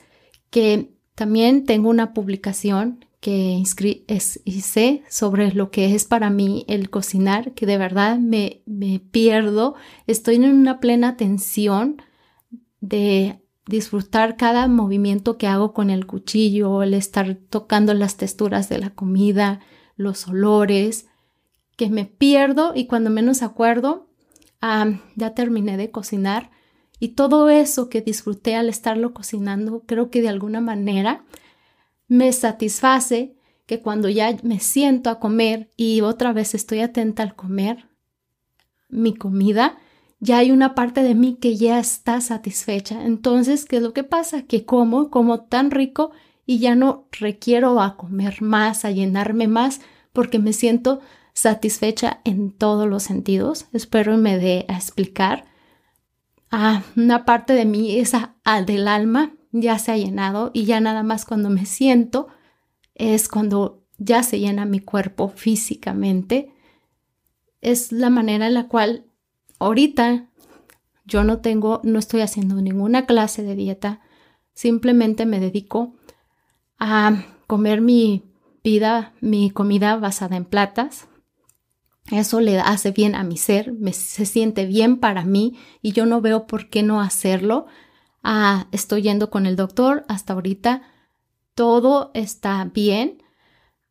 [0.51, 3.61] que también tengo una publicación que
[4.45, 9.73] hice sobre lo que es para mí el cocinar, que de verdad me, me pierdo,
[10.05, 12.01] estoy en una plena tensión
[12.79, 18.77] de disfrutar cada movimiento que hago con el cuchillo, el estar tocando las texturas de
[18.77, 19.61] la comida,
[19.95, 21.07] los olores,
[21.75, 24.09] que me pierdo y cuando menos acuerdo,
[24.61, 26.51] ah, ya terminé de cocinar
[26.99, 31.23] y todo eso que disfruté al estarlo cocinando, creo que de alguna manera
[32.07, 33.35] me satisface
[33.65, 37.87] que cuando ya me siento a comer y otra vez estoy atenta al comer
[38.89, 39.77] mi comida,
[40.19, 43.05] ya hay una parte de mí que ya está satisfecha.
[43.05, 44.41] Entonces, ¿qué es lo que pasa?
[44.41, 46.11] Que como, como tan rico
[46.45, 49.81] y ya no requiero a comer más, a llenarme más,
[50.11, 50.99] porque me siento
[51.33, 53.67] satisfecha en todos los sentidos.
[53.71, 55.45] Espero me dé a explicar.
[56.51, 58.35] Ah, una parte de mí, esa
[58.65, 62.27] del alma, ya se ha llenado y ya nada más cuando me siento
[62.95, 66.53] es cuando ya se llena mi cuerpo físicamente.
[67.61, 69.05] Es la manera en la cual
[69.59, 70.29] ahorita
[71.05, 74.01] yo no tengo, no estoy haciendo ninguna clase de dieta,
[74.53, 75.95] simplemente me dedico
[76.77, 78.23] a comer mi
[78.63, 81.07] vida, mi comida basada en platas.
[82.11, 86.05] Eso le hace bien a mi ser, me, se siente bien para mí y yo
[86.05, 87.67] no veo por qué no hacerlo.
[88.23, 90.81] Ah, estoy yendo con el doctor hasta ahorita,
[91.53, 93.21] todo está bien.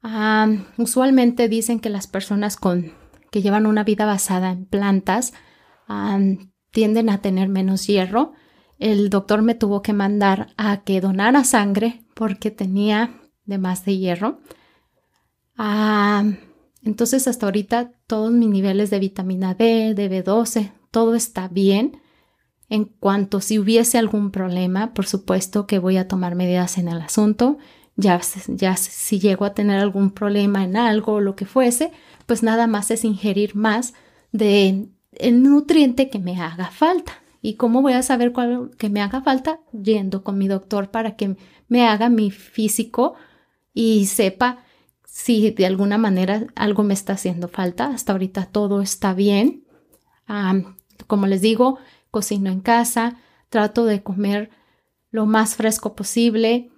[0.02, 0.48] Ah,
[0.78, 2.92] usualmente dicen que las personas con,
[3.30, 5.32] que llevan una vida basada en plantas
[5.86, 6.18] ah,
[6.72, 8.32] tienden a tener menos hierro.
[8.78, 13.96] El doctor me tuvo que mandar a que donara sangre porque tenía de más de
[13.96, 14.40] hierro.
[15.56, 16.24] Ah,
[16.88, 22.00] entonces hasta ahorita todos mis niveles de vitamina D, de B12, todo está bien.
[22.70, 27.02] En cuanto si hubiese algún problema, por supuesto que voy a tomar medidas en el
[27.02, 27.58] asunto.
[27.96, 31.92] Ya, ya si llego a tener algún problema en algo o lo que fuese,
[32.24, 33.92] pues nada más es ingerir más
[34.32, 37.22] de el nutriente que me haga falta.
[37.42, 39.60] ¿Y cómo voy a saber cuál que me haga falta?
[39.72, 41.36] Yendo con mi doctor para que
[41.68, 43.12] me haga mi físico
[43.74, 44.64] y sepa
[45.08, 47.86] si de alguna manera algo me está haciendo falta.
[47.86, 49.64] Hasta ahorita todo está bien.
[51.06, 51.78] como les digo,
[52.10, 53.16] cocino en casa,
[53.48, 54.50] trato de comer
[55.10, 56.70] lo más fresco posible.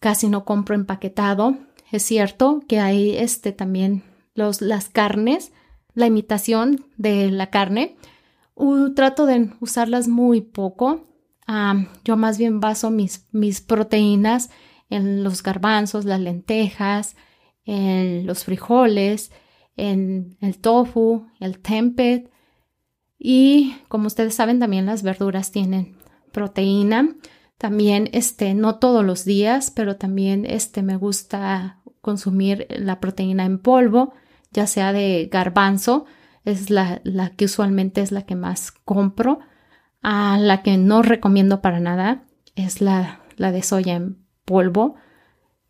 [0.00, 1.58] casi no compro empaquetado.
[1.90, 4.04] Es cierto que hay este también
[4.34, 5.52] los, las carnes,
[5.94, 7.96] la imitación de la carne.
[8.94, 11.08] trato de usarlas muy poco.
[12.04, 14.50] yo más bien baso mis, mis proteínas
[14.90, 17.16] en los garbanzos, las lentejas,
[17.64, 19.32] en los frijoles,
[19.76, 22.28] en el tofu, el tempeh.
[23.18, 25.96] Y como ustedes saben, también las verduras tienen
[26.32, 27.16] proteína.
[27.56, 33.58] También, este, no todos los días, pero también, este, me gusta consumir la proteína en
[33.58, 34.14] polvo,
[34.50, 36.06] ya sea de garbanzo,
[36.44, 39.40] es la, la que usualmente es la que más compro.
[40.02, 42.24] a la que no recomiendo para nada
[42.54, 44.19] es la, la de soya en
[44.50, 44.96] polvo.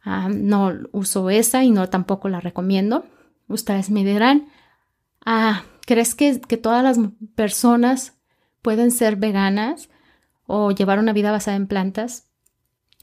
[0.02, 3.04] Ah, no uso esa y no tampoco la recomiendo.
[3.48, 4.48] Ustedes me dirán,
[5.26, 6.98] ah, ¿crees que, que todas las
[7.34, 8.14] personas
[8.62, 9.90] pueden ser veganas
[10.46, 12.30] o llevar una vida basada en plantas?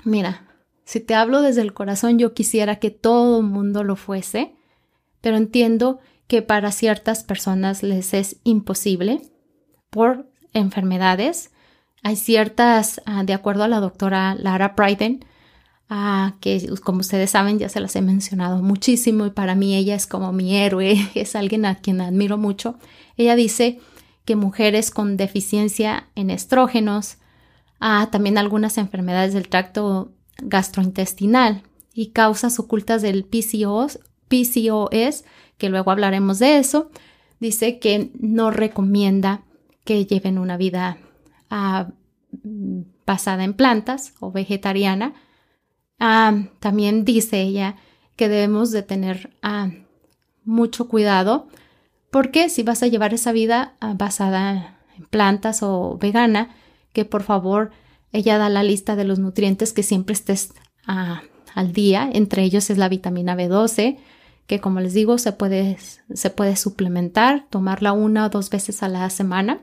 [0.03, 0.47] Mira,
[0.83, 4.55] si te hablo desde el corazón, yo quisiera que todo el mundo lo fuese,
[5.21, 9.21] pero entiendo que para ciertas personas les es imposible
[9.91, 11.51] por enfermedades.
[12.03, 15.25] Hay ciertas, ah, de acuerdo a la doctora Lara Bryden,
[15.89, 19.95] Ah, que como ustedes saben ya se las he mencionado muchísimo y para mí ella
[19.95, 22.77] es como mi héroe, es alguien a quien admiro mucho.
[23.15, 23.79] Ella dice
[24.25, 27.17] que mujeres con deficiencia en estrógenos,
[27.79, 31.63] ah, también algunas enfermedades del tracto gastrointestinal
[31.93, 35.23] y causas ocultas del PCOS, PCOS,
[35.57, 36.91] que luego hablaremos de eso,
[37.39, 39.43] dice que no recomienda
[39.85, 40.97] que lleven una vida
[41.49, 41.91] ah,
[43.05, 45.13] basada en plantas o vegetariana,
[45.99, 47.75] Ah, también dice ella
[48.15, 49.69] que debemos de tener ah,
[50.43, 51.47] mucho cuidado
[52.11, 56.55] porque si vas a llevar esa vida ah, basada en plantas o vegana,
[56.93, 57.71] que por favor
[58.11, 60.53] ella da la lista de los nutrientes que siempre estés
[60.85, 63.97] al día, entre ellos es la vitamina B12,
[64.47, 65.77] que como les digo se puede,
[66.13, 69.59] se puede suplementar, tomarla una o dos veces a la semana.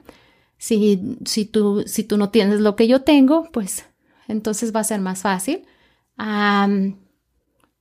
[0.58, 3.86] Si, si, tú, si tú no tienes lo que yo tengo, pues
[4.28, 5.64] entonces va a ser más fácil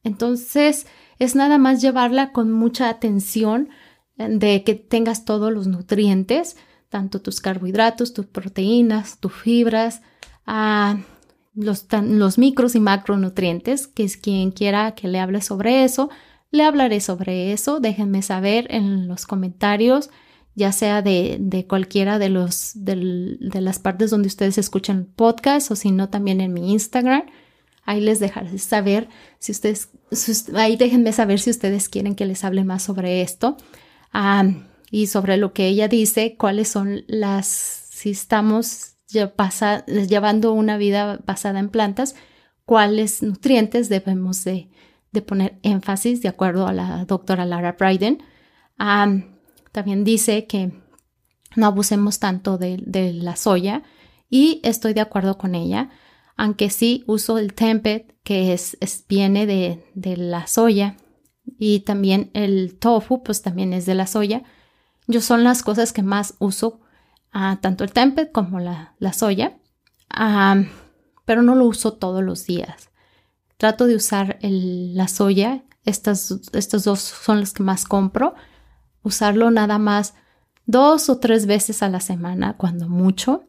[0.04, 0.88] entonces,
[1.20, 3.70] es nada más llevarla con mucha atención
[4.18, 6.58] eh, de que tengas todos los nutrientes,
[6.90, 10.02] tanto tus carbohidratos, tus proteínas, tus fibras,
[11.56, 16.10] los, los, micros y macronutrientes, que es quien quiera que le hable sobre eso,
[16.52, 17.80] le hablaré sobre eso.
[17.80, 20.10] Déjenme saber en los comentarios,
[20.54, 25.76] ya sea de, cualquiera de, los, de, de las partes donde ustedes escuchan podcast o
[25.76, 27.24] si no también en mi Instagram.
[27.86, 29.10] Ahí les dejaré saber
[29.40, 29.90] si ustedes,
[30.56, 33.58] ahí déjenme saber si ustedes quieren que les hable más sobre esto
[34.90, 41.60] y sobre lo que ella dice, cuáles son las, si estamos llevando una vida basada
[41.60, 42.16] en plantas,
[42.66, 44.70] cuáles nutrientes debemos de,
[45.28, 48.24] poner énfasis de acuerdo a la doctora Lara Bryden.
[49.72, 50.72] también dice que
[51.56, 53.84] no abusemos tanto de, de la soya
[54.30, 55.90] y estoy de acuerdo con ella
[56.36, 58.78] aunque sí uso el tempeh que es,
[59.08, 60.98] viene de, la soya
[61.46, 64.44] y también el tofu, pues también es de la soya.
[65.08, 66.80] Yo son las cosas que más uso,
[67.32, 69.60] ah, tanto el tempeh como la, soya,
[70.10, 70.64] ah,
[71.26, 72.90] pero no lo uso todos los días.
[73.58, 78.36] Trato de usar la soya, estas, estos dos son los que más compro,
[79.04, 80.16] usarlo nada más
[80.66, 83.44] dos o tres veces a la semana, cuando mucho.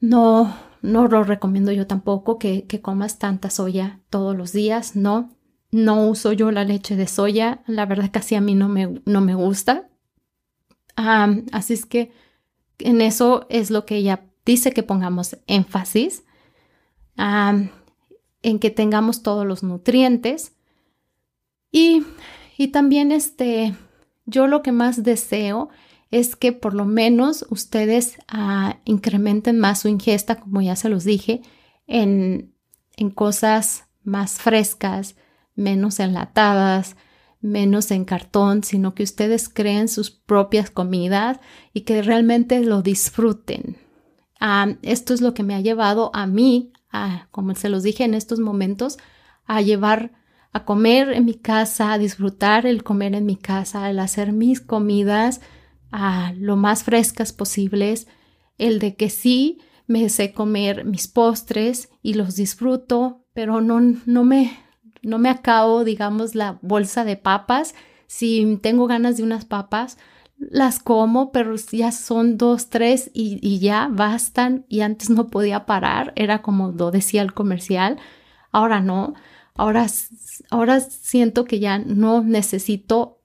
[0.00, 5.30] No, no lo recomiendo yo tampoco que, que comas tanta soya todos los días, no.
[5.70, 9.20] No uso yo la leche de soya, la verdad casi a mí no me, no
[9.20, 9.88] me gusta.
[10.96, 12.10] así es que
[12.78, 16.24] en eso es lo que ella dice que pongamos énfasis,
[17.16, 20.54] en que tengamos todos los nutrientes.
[21.70, 22.04] Y,
[22.56, 23.74] y también este,
[24.24, 25.68] yo lo que más deseo
[26.10, 31.04] es que por lo menos ustedes ah, incrementen más su ingesta, como ya se los
[31.04, 31.42] dije,
[31.86, 32.54] en,
[32.96, 35.16] en cosas más frescas,
[35.54, 36.96] menos enlatadas,
[37.40, 41.40] menos en cartón, sino que ustedes creen sus propias comidas
[41.72, 43.76] y que realmente lo disfruten.
[44.40, 46.72] Ah, esto es lo que me ha llevado a mí,
[47.30, 48.98] como se los dije en estos momentos,
[49.46, 50.12] a llevar
[50.52, 54.60] a comer en mi casa, a disfrutar el comer en mi casa, el hacer mis
[54.60, 55.40] comidas
[55.90, 58.06] a lo más frescas posibles,
[58.58, 64.24] el de que sí me sé comer mis postres y los disfruto, pero no, no
[64.24, 64.58] me
[65.02, 67.74] no me acabo, digamos, la bolsa de papas.
[68.06, 69.98] Si tengo ganas de unas papas,
[70.38, 74.64] las como, pero ya son dos, tres y, ya bastan.
[74.68, 77.98] Y antes no podía parar, era como lo decía el comercial.
[78.52, 79.14] Ahora no,
[79.54, 79.86] ahora,
[80.50, 83.20] ahora siento que ya no necesito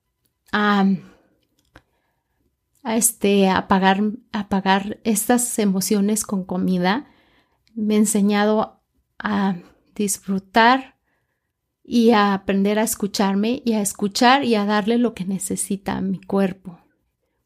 [2.83, 7.07] este, apagar, apagar estas emociones con comida.
[7.73, 8.81] Me he enseñado
[9.17, 9.55] a
[9.95, 10.97] disfrutar
[11.83, 16.01] y a aprender a escucharme y a escuchar y a darle lo que necesita a
[16.01, 16.79] mi cuerpo.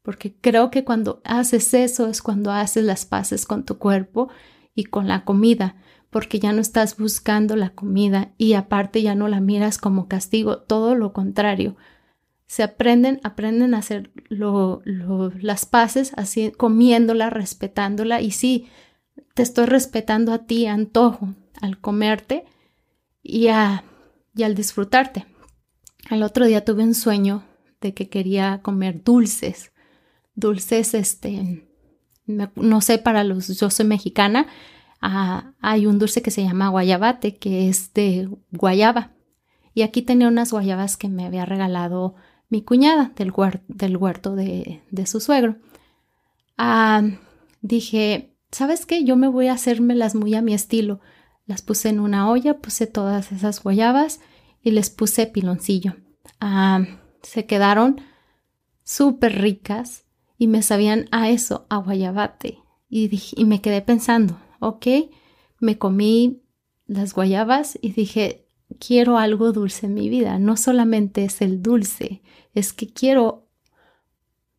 [0.04, 4.30] Porque creo que cuando haces eso es cuando haces las paces con tu cuerpo
[4.74, 5.76] y con la comida,
[6.10, 10.60] porque ya no estás buscando la comida y aparte ya no la miras como castigo,
[10.60, 11.76] todo lo contrario.
[12.48, 18.68] Se aprenden, aprenden a hacer lo, las paces así, comiéndola, respetándola y sí,
[19.34, 22.46] te estoy respetando a ti, antojo, al comerte
[23.22, 23.84] y a
[24.38, 25.26] y al disfrutarte.
[26.10, 27.44] El otro día tuve un sueño
[27.82, 29.74] de que quería comer dulces.
[30.36, 31.68] Dulces, este,
[32.28, 34.46] no sé, para los, yo soy mexicana,
[35.02, 39.12] ah, hay un dulce que se llama guayabate, que es de guayaba.
[39.74, 42.16] Y aquí tenía unas guayabas que me había regalado
[42.50, 43.34] mi cuñada del,
[43.68, 45.58] del huerto de, su suegro.
[46.58, 47.04] Ah,
[47.62, 49.04] dije, ¿sabes qué?
[49.04, 51.00] Yo me voy a hacérmelas muy a mi estilo.
[51.46, 54.20] Las puse en una olla, puse todas esas guayabas
[54.62, 55.96] y les puse piloncillo.
[56.40, 56.86] Ah,
[57.22, 58.02] se quedaron
[58.84, 60.06] súper ricas
[60.38, 62.60] y me sabían a eso, a guayabate.
[62.90, 64.88] Y, y me quedé pensando, ok,
[65.60, 66.42] me comí
[66.86, 68.47] las guayabas y dije,
[68.78, 70.40] quiero algo dulce en mi vida.
[70.40, 72.22] No solamente es el dulce,
[72.54, 73.48] es que quiero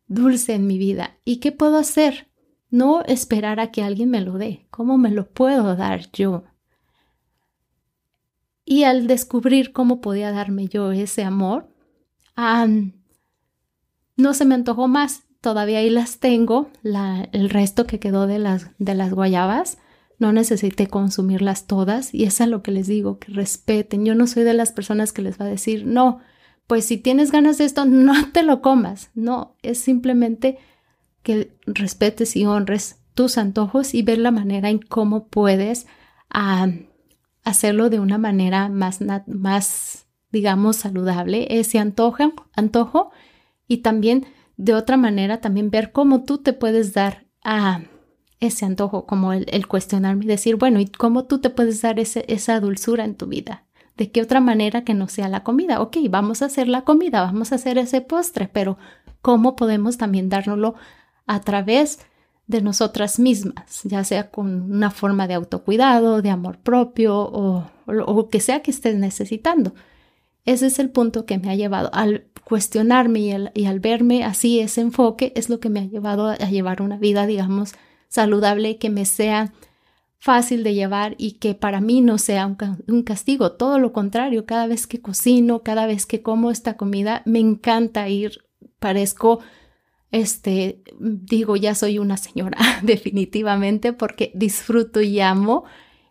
[0.07, 1.17] dulce en mi vida.
[1.25, 2.29] ¿Y qué puedo hacer?
[2.69, 4.67] No esperar a que alguien me lo dé.
[4.69, 6.43] ¿Cómo me lo puedo dar yo?
[8.65, 11.69] Y al descubrir cómo podía darme yo ese amor,
[14.15, 15.23] no se me antojó más.
[15.41, 19.79] Todavía ahí las tengo, el resto que quedó de las, de las guayabas.
[20.19, 24.05] No necesité consumirlas todas y es a lo que les digo, que respeten.
[24.05, 26.19] Yo no soy de las personas que les va a decir, no,
[26.67, 29.09] pues si tienes ganas de esto, no te lo comas.
[29.15, 30.59] No, es simplemente
[31.23, 35.87] que respetes y honres tus antojos y ver la manera en cómo puedes
[37.43, 43.11] hacerlo de una manera más, más digamos, saludable, ese antojo, antojo
[43.67, 47.81] y también de otra manera también ver cómo tú te puedes dar a
[48.39, 52.25] ese antojo, como el, cuestionarme y decir, bueno, ¿y cómo tú te puedes dar ese,
[52.27, 53.65] esa dulzura en tu vida?
[53.97, 55.81] ¿De qué otra manera que no sea la comida?
[55.81, 58.77] Ok, vamos a hacer la comida, vamos a hacer ese postre, pero
[59.21, 60.75] ¿cómo podemos también dárnoslo
[61.27, 61.99] a través
[62.49, 68.29] de nosotras mismas, ya sea con una forma de autocuidado, de amor propio o, o,
[68.29, 69.75] que sea que estés necesitando.
[70.45, 74.23] Ese es el punto que me ha llevado al cuestionarme y al, y al, verme
[74.23, 77.73] así, ese enfoque es lo que me ha llevado a, llevar una vida, digamos,
[78.09, 79.53] saludable, que me sea
[80.17, 84.67] fácil de llevar y que para mí no sea un, castigo, todo lo contrario, cada
[84.67, 88.43] vez que cocino, cada vez que como esta comida, me encanta ir,
[88.79, 89.39] parezco
[90.11, 95.63] este, digo, ya soy una señora definitivamente porque disfruto y amo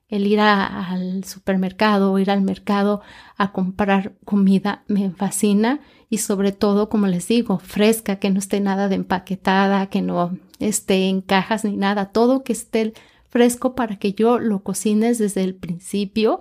[0.08, 3.02] el ir al supermercado ir al mercado
[3.36, 5.80] a comprar comida me fascina
[6.10, 10.38] y sobre todo, como les digo, fresca, que no esté nada de empaquetada, que no
[10.58, 12.94] esté en cajas ni nada, todo que esté
[13.28, 16.40] fresco para que yo lo cocines desde el principio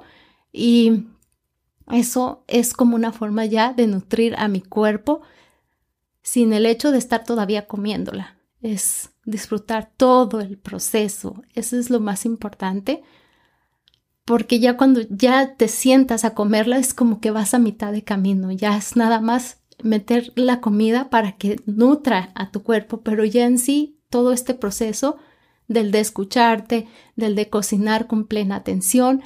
[0.54, 1.08] y
[1.92, 5.22] eso es como una forma ya de nutrir a mi cuerpo
[6.22, 8.38] sin el hecho de estar todavía comiéndola.
[8.62, 11.44] Es disfrutar todo el proceso.
[11.54, 13.04] Eso es lo más importante.
[14.28, 18.04] Porque ya cuando ya te sientas a comerla es como que vas a mitad de
[18.04, 18.52] camino.
[18.52, 23.46] Ya es nada más meter la comida para que nutra a tu cuerpo, pero ya
[23.46, 25.16] en sí todo este proceso
[25.70, 29.22] del de escucharte, del de cocinar con plena atención,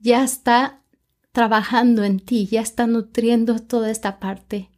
[0.00, 0.82] ya está
[1.32, 4.68] trabajando en ti, ya está nutriendo toda esta parte,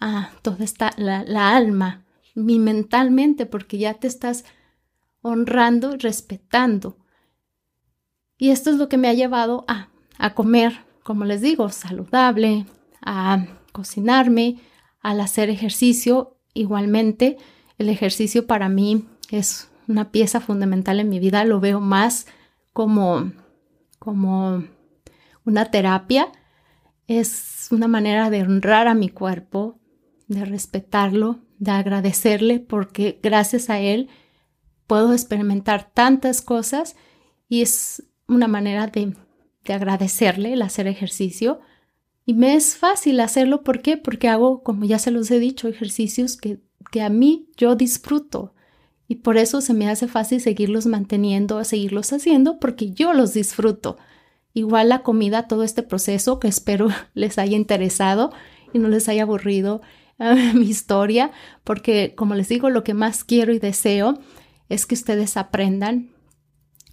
[0.00, 2.04] ah, toda esta, la, alma,
[2.34, 4.44] mi mentalmente, porque ya te estás
[5.22, 6.98] honrando respetando.
[8.38, 12.66] Y esto es lo que me ha llevado a, a comer, como les digo, saludable,
[13.00, 14.60] a cocinarme,
[15.00, 16.36] al hacer ejercicio.
[16.52, 17.36] Igualmente,
[17.78, 22.26] el ejercicio para mí es una pieza fundamental en mi vida, lo veo más
[22.72, 23.32] como,
[23.98, 24.64] como
[25.44, 26.28] una terapia,
[27.06, 29.78] es una manera de honrar a mi cuerpo,
[30.26, 34.08] de respetarlo, de agradecerle porque gracias a él
[34.86, 36.96] puedo experimentar tantas cosas
[37.48, 39.14] y es una manera de,
[39.64, 41.60] de agradecerle el hacer ejercicio.
[42.26, 43.96] Y me es fácil hacerlo, ¿por qué?
[43.96, 46.60] Porque hago, como ya se los he dicho, ejercicios que,
[46.90, 48.54] que a mí yo disfruto.
[49.06, 53.98] Y por eso se me hace fácil seguirlos manteniendo, seguirlos haciendo, porque yo los disfruto.
[54.54, 58.32] Igual la comida, todo este proceso que espero les haya interesado
[58.72, 59.82] y no les haya aburrido
[60.18, 61.32] eh, mi historia,
[61.64, 64.18] porque como les digo, lo que más quiero y deseo
[64.68, 66.10] es que ustedes aprendan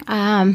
[0.06, 0.46] a,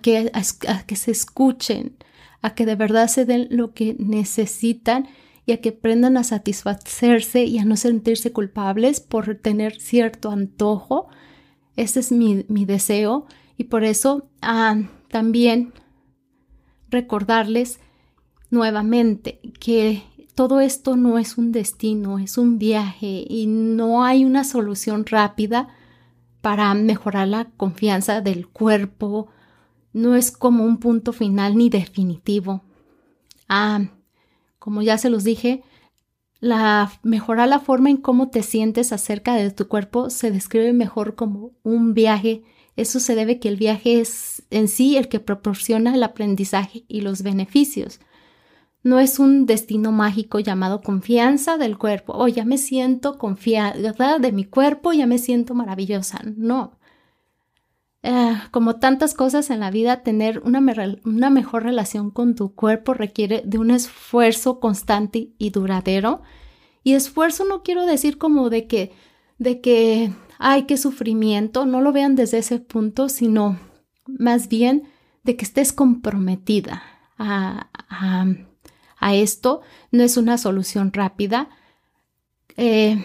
[0.00, 1.96] que, a que se escuchen,
[2.42, 5.08] a que de verdad se den lo que necesitan
[5.46, 11.08] y a que aprendan a satisfacerse y a no sentirse culpables por tener cierto antojo.
[11.76, 13.26] Ese es mi, mi deseo
[13.56, 14.76] y por eso ah,
[15.08, 15.72] también
[16.90, 17.80] recordarles
[18.50, 20.02] nuevamente que
[20.34, 25.68] todo esto no es un destino, es un viaje y no hay una solución rápida
[26.40, 29.28] para mejorar la confianza del cuerpo,
[29.98, 32.62] no es como un punto final ni definitivo.
[33.48, 33.86] Ah,
[34.58, 35.62] como ya se los dije,
[36.40, 41.14] la mejorar la forma en cómo te sientes acerca de tu cuerpo se describe mejor
[41.14, 42.44] como un viaje
[42.78, 47.00] eso se debe que el viaje es en sí el que proporciona el aprendizaje y
[47.00, 47.98] los beneficios.
[48.84, 52.12] No es un destino mágico llamado confianza del cuerpo.
[52.14, 56.20] Oh, ya me siento confiada de mi cuerpo, ya me siento maravillosa.
[56.36, 56.77] No.
[58.10, 63.42] Eh, como tantas cosas en la vida, tener una, mejor relación con tu cuerpo requiere
[63.44, 66.22] de un esfuerzo constante y duradero.
[66.82, 68.92] Y esfuerzo no quiero decir como de que,
[69.36, 73.58] de que ay, qué sufrimiento, no lo vean desde ese punto, sino
[74.06, 74.84] más bien
[75.22, 76.82] de que estés comprometida
[77.18, 77.68] a,
[78.98, 79.60] a, esto.
[79.90, 81.50] No es una solución rápida.
[82.56, 83.04] Eh,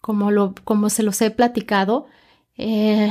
[0.00, 2.06] como, lo, como se los he platicado,
[2.56, 3.10] eh,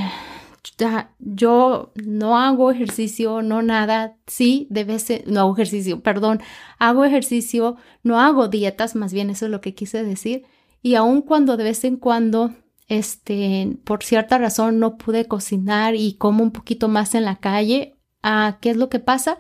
[1.19, 6.41] yo no hago ejercicio, no nada, sí, debe ser, no hago ejercicio, perdón,
[6.79, 10.43] hago ejercicio, no hago dietas, más bien eso es lo que quise decir,
[10.81, 12.55] y aun cuando de vez en cuando
[12.91, 17.95] este, por cierta razón no pude cocinar y como un poquito más en la calle.
[18.21, 19.37] Ah, ¿Qué es lo que pasa?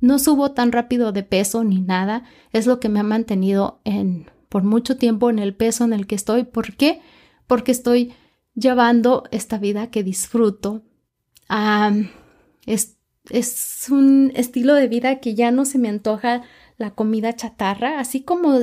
[0.00, 2.22] No subo tan rápido de peso ni nada.
[2.52, 6.06] Es lo que me ha mantenido en, por mucho tiempo en el peso en el
[6.06, 6.44] que estoy.
[6.44, 7.00] ¿Por qué?
[7.48, 8.12] Porque estoy
[8.56, 10.82] llevando esta vida que disfruto.
[11.48, 11.92] Ah,
[12.66, 12.96] es,
[13.30, 16.42] es un estilo de vida que ya no se me antoja
[16.76, 18.58] la comida chatarra, así como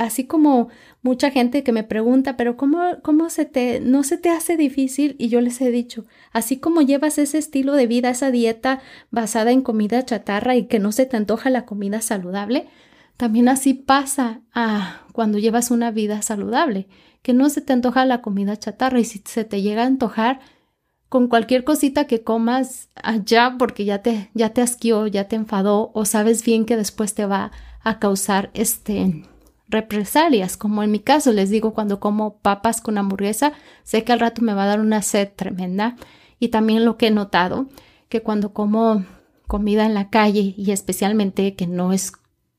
[0.00, 0.68] así como
[1.02, 5.14] mucha gente que me pregunta, pero ¿cómo, cómo se te, no se te hace difícil?
[5.18, 8.80] Y yo les he dicho, así como llevas ese estilo de vida, esa dieta
[9.10, 12.66] basada en comida chatarra y que no se te antoja la comida saludable,
[13.18, 16.88] también así pasa a cuando llevas una vida saludable,
[17.20, 20.40] que no se te antoja la comida chatarra y si se te llega a antojar,
[21.10, 25.90] con cualquier cosita que comas allá porque ya te, ya te asqueó, ya te enfadó
[25.92, 27.52] o sabes bien que después te va
[27.82, 29.24] a causar este
[29.68, 33.52] represalias, como en mi caso les digo cuando como papas con hamburguesa,
[33.82, 35.96] sé que al rato me va a dar una sed tremenda
[36.38, 37.66] y también lo que he notado
[38.08, 39.04] que cuando como
[39.46, 42.10] comida en la calle y especialmente que no es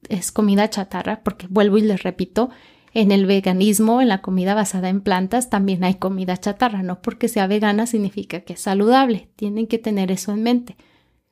[0.10, 2.50] es comida chatarra, porque vuelvo y les repito,
[2.94, 6.84] en el veganismo, en la comida basada en plantas, también hay comida chatarra.
[6.84, 9.30] No porque sea vegana significa que es saludable.
[9.36, 10.76] Tienen que tener eso en mente.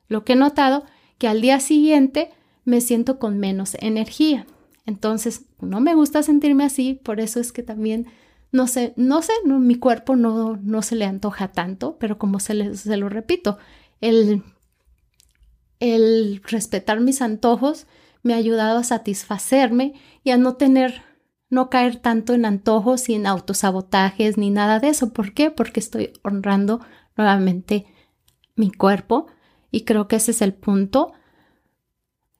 [0.07, 0.85] Lo que he notado
[1.17, 2.31] que al día siguiente
[2.63, 4.47] me siento con menos energía.
[4.85, 8.07] Entonces, no me gusta sentirme así, por eso es que también,
[8.51, 12.75] no sé, no sé, mi cuerpo no, no se le antoja tanto, pero como se,
[12.75, 13.57] se lo repito,
[14.01, 14.43] el,
[15.79, 17.85] el respetar mis antojos
[18.23, 19.93] me ha ayudado a satisfacerme
[20.23, 21.03] y a no tener,
[21.49, 25.13] no caer tanto en antojos y en autosabotajes ni nada de eso.
[25.13, 25.51] ¿Por qué?
[25.51, 26.81] Porque estoy honrando
[27.15, 27.85] nuevamente
[28.55, 29.27] mi cuerpo
[29.71, 31.13] y creo que ese es el punto.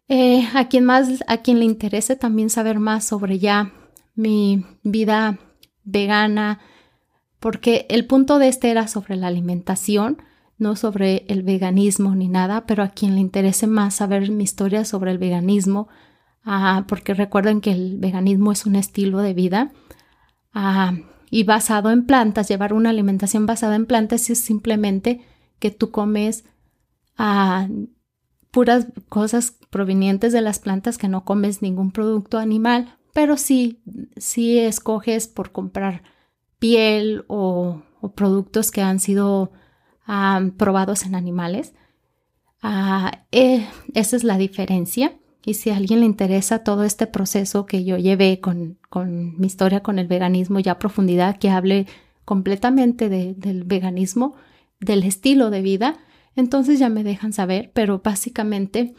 [0.07, 3.73] Eh, a quien más, a quien le interese también saber más sobre ya
[4.15, 5.39] mi vida
[5.83, 6.59] vegana,
[7.39, 10.21] porque el punto de este era sobre la alimentación,
[10.59, 14.85] no sobre el veganismo ni nada, pero a quien le interese más saber mi historia
[14.85, 15.87] sobre el veganismo,
[16.43, 19.71] ah, porque recuerden que el veganismo es un estilo de vida
[20.53, 20.93] ah,
[21.31, 25.21] y basado en plantas, llevar una alimentación basada en plantas es simplemente
[25.59, 26.45] que tú comes
[27.17, 27.67] a
[28.51, 33.81] puras cosas provenientes de las plantas que no comes ningún producto animal, pero sí,
[34.17, 36.03] sí escoges por comprar
[36.59, 37.83] piel o,
[38.15, 39.51] productos que han sido
[40.57, 41.73] probados en animales.
[42.61, 45.13] Ah, eh, esa es la diferencia.
[45.45, 48.77] Y si a alguien le interesa todo este proceso que yo llevé con,
[49.37, 51.87] mi historia con el veganismo ya a profundidad, que hable
[52.25, 54.35] completamente del veganismo,
[54.79, 55.97] del estilo de vida,
[56.35, 58.93] entonces ya me dejan saber, pero básicamente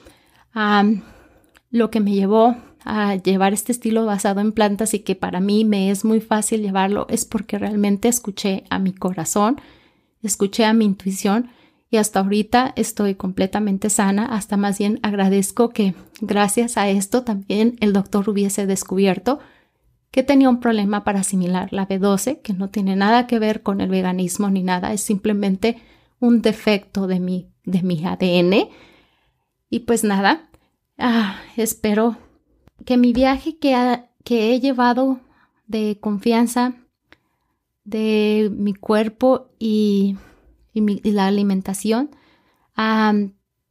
[1.71, 5.65] lo que me llevó a llevar este estilo basado en plantas y que para mí
[5.65, 9.61] me es muy fácil llevarlo es porque realmente escuché a mi corazón,
[10.23, 11.51] escuché a mi intuición
[11.91, 17.77] y hasta ahorita estoy completamente sana, hasta más bien agradezco que gracias a esto también
[17.81, 19.41] el doctor hubiese descubierto
[20.11, 23.81] que tenía un problema para asimilar la B12, que no tiene nada que ver con
[23.81, 25.81] el veganismo ni nada, es simplemente
[26.19, 28.69] un defecto de mi, de mi ADN.
[29.69, 30.49] Y pues nada,
[30.99, 32.17] ah, espero
[32.85, 35.21] que mi viaje que, que he llevado
[35.67, 36.75] de confianza
[37.91, 40.17] de mi cuerpo y,
[40.73, 42.11] y, la alimentación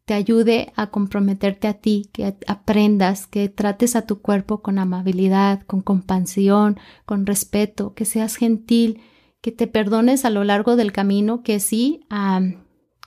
[0.05, 5.61] te ayude a comprometerte a ti, que aprendas, que trates a tu cuerpo con amabilidad,
[5.61, 9.01] con compasión, con respeto, que seas gentil,
[9.41, 12.07] que te perdones a lo largo del camino, que sí,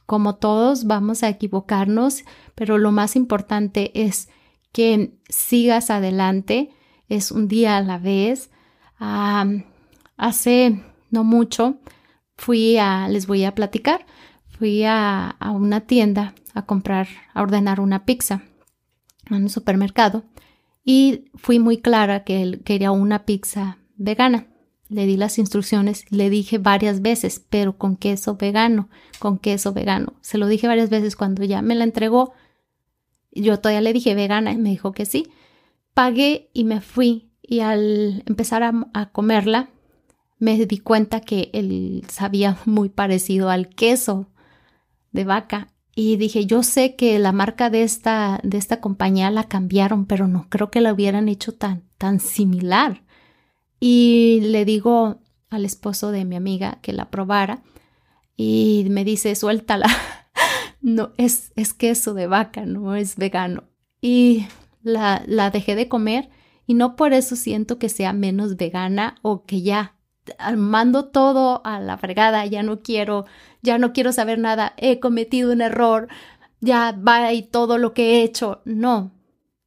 [0.06, 4.28] como todos vamos a equivocarnos, pero lo más importante es
[4.72, 6.70] que sigas adelante,
[7.08, 8.50] es un día a la vez.
[10.16, 10.82] hace
[11.12, 11.78] no mucho
[12.34, 14.04] fui a, les voy a platicar,
[14.58, 18.42] fui a, una tienda a comprar, a ordenar una pizza
[19.30, 20.24] en un supermercado
[20.84, 24.48] y fui muy clara que él quería una pizza vegana
[24.92, 30.12] le di las instrucciones, le dije varias veces, pero con queso vegano, con queso vegano.
[30.20, 32.34] Se lo dije varias veces cuando ya me la entregó.
[33.30, 35.28] Yo todavía le dije vegana y me dijo que sí.
[35.94, 39.70] Pagué y me fui y al empezar a, comerla
[40.42, 44.28] me di cuenta que él sabía muy parecido al queso
[45.12, 49.44] de vaca y dije, yo sé que la marca de esta, de esta compañía la
[49.44, 53.04] cambiaron, pero no creo que la hubieran hecho tan, tan similar.
[53.78, 57.62] Y le digo al esposo de mi amiga que la probara
[58.36, 59.86] y me dice, suéltala.
[60.80, 63.62] no, es, es queso de vaca, no es vegano.
[64.00, 64.48] Y
[64.82, 66.30] la, la dejé de comer
[66.66, 69.94] y no por eso siento que sea menos vegana o que ya
[70.56, 73.26] mando todo a la fregada, ya no quiero,
[73.62, 76.08] ya no quiero saber nada, he cometido un error,
[76.60, 78.62] ya va y todo lo que he hecho.
[78.64, 79.12] No,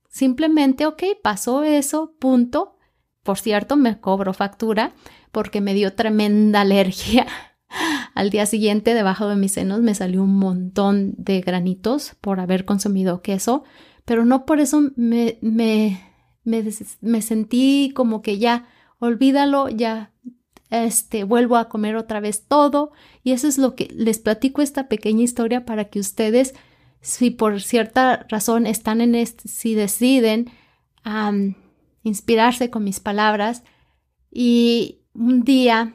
[0.09, 2.77] simplemente, ok, pasó eso, punto,
[3.23, 4.93] por cierto, me cobro factura
[5.31, 7.25] porque me dio tremenda alergia.
[8.13, 12.65] Al día siguiente, debajo de mis senos me salió un montón de granitos por haber
[12.65, 13.63] consumido queso,
[14.05, 15.99] pero no por eso me, me,
[16.43, 18.67] me, sentí como que ya,
[18.99, 20.13] olvídalo, ya
[20.83, 22.91] este, vuelvo a comer otra vez todo.
[23.23, 26.53] Y eso es lo que les platico esta pequeña historia para que ustedes,
[27.01, 30.51] si por cierta razón están en este, si deciden
[32.03, 33.63] inspirarse con mis palabras
[34.31, 35.93] y un día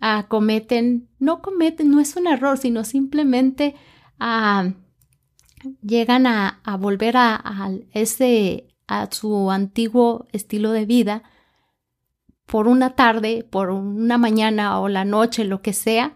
[0.00, 3.76] acometen, no cometen, no es un error, sino simplemente
[4.18, 4.72] ah,
[5.82, 11.22] llegan a, volver a, ese, a su antiguo estilo de vida
[12.50, 16.14] por una tarde, por una mañana o la noche, lo que sea,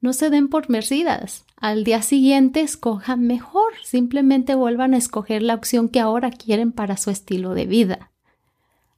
[0.00, 1.44] no se den por mercidas.
[1.56, 6.96] Al día siguiente escojan mejor, simplemente vuelvan a escoger la opción que ahora quieren para
[6.96, 8.10] su estilo de vida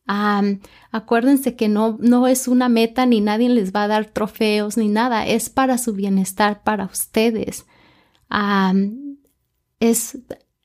[0.07, 4.89] acuérdense que no, no es una meta ni nadie les va a dar trofeos ni
[4.89, 7.67] nada, es para su bienestar, para ustedes.
[9.81, 10.19] es,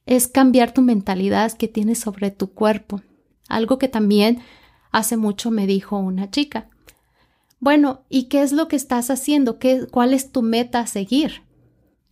[0.06, 3.02] es cambiar tu mentalidad que tienes sobre tu cuerpo.
[3.48, 4.42] Algo que también
[4.92, 6.70] hace mucho me dijo una chica.
[7.60, 9.60] Bueno, ¿y qué es lo que estás haciendo?
[9.60, 11.44] ¿Qué, ¿Cuál es tu meta a seguir?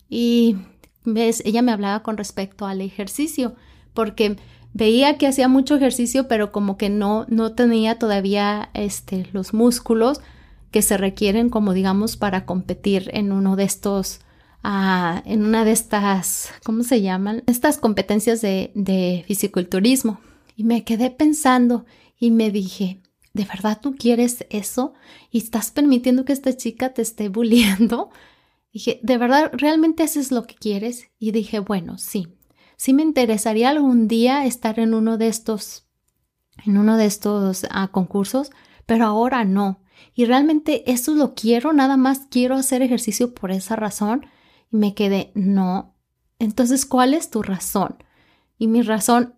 [0.09, 0.57] Y
[1.05, 3.55] ves, ella me hablaba con respecto al ejercicio,
[3.93, 4.37] porque
[4.73, 10.21] veía que hacía mucho ejercicio, pero como que no, no tenía todavía este, los músculos
[10.71, 14.19] que se requieren, como digamos, para competir en uno de estos,
[14.63, 17.43] uh, en una de estas, ¿cómo se llaman?
[17.47, 20.19] Estas competencias de, de fisiculturismo.
[20.55, 21.85] Y me quedé pensando
[22.19, 23.01] y me dije,
[23.33, 24.93] ¿de verdad tú quieres eso?
[25.31, 28.09] ¿Y estás permitiendo que esta chica te esté bulliendo?
[28.71, 31.07] Dije, ¿de verdad realmente haces lo que quieres?
[31.17, 32.27] Y dije, bueno, sí,
[32.75, 35.87] sí me interesaría algún día estar en uno de estos,
[36.65, 38.51] en uno de estos uh, concursos,
[38.85, 39.81] pero ahora no.
[40.13, 44.27] Y realmente eso lo quiero, nada más quiero hacer ejercicio por esa razón.
[44.71, 45.95] Y me quedé, no.
[46.37, 47.97] Entonces, ¿cuál es tu razón?
[48.59, 49.35] Y mi razón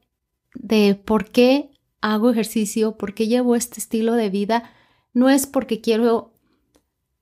[0.56, 1.71] de por qué
[2.02, 4.72] hago ejercicio, por qué llevo este estilo de vida,
[5.14, 6.34] no es porque quiero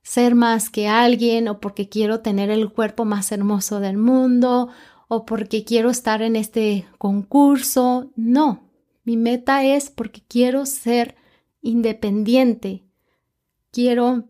[0.01, 4.69] ser más que alguien o porque quiero tener el cuerpo más hermoso del mundo
[5.07, 8.11] o porque quiero estar en este concurso.
[8.15, 8.69] No,
[9.03, 11.15] mi meta es porque quiero ser
[11.61, 12.83] independiente.
[13.71, 14.29] Quiero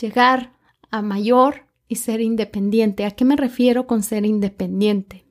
[0.00, 0.52] llegar
[0.90, 3.04] a mayor y ser independiente.
[3.04, 5.24] ¿A qué me refiero con ser independiente?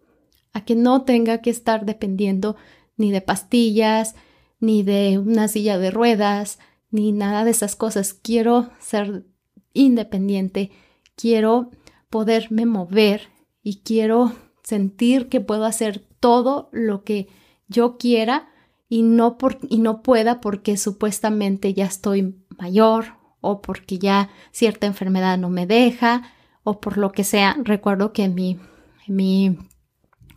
[0.53, 2.55] A que no tenga que estar dependiendo
[2.95, 4.15] ni de pastillas,
[4.59, 8.13] ni de una silla de ruedas, ni nada de esas cosas.
[8.13, 9.25] Quiero ser
[9.73, 10.71] independiente,
[11.15, 11.71] quiero
[12.09, 13.29] poderme mover
[13.61, 14.33] y quiero
[14.63, 17.27] sentir que puedo hacer todo lo que
[17.67, 18.49] yo quiera
[18.89, 24.87] y no, por, y no pueda porque supuestamente ya estoy mayor o porque ya cierta
[24.87, 26.33] enfermedad no me deja
[26.63, 27.57] o por lo que sea.
[27.63, 28.59] Recuerdo que mi,
[29.07, 29.57] mi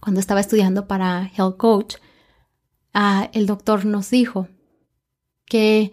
[0.00, 1.96] cuando estaba estudiando para Health Coach,
[2.94, 4.48] uh, el doctor nos dijo
[5.46, 5.92] que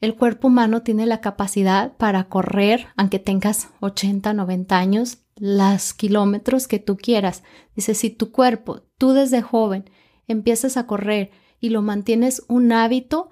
[0.00, 6.68] el cuerpo humano tiene la capacidad para correr, aunque tengas 80, 90 años, las kilómetros
[6.68, 7.42] que tú quieras.
[7.74, 9.90] Dice, si tu cuerpo, tú desde joven,
[10.28, 13.30] empiezas a correr y lo mantienes un hábito,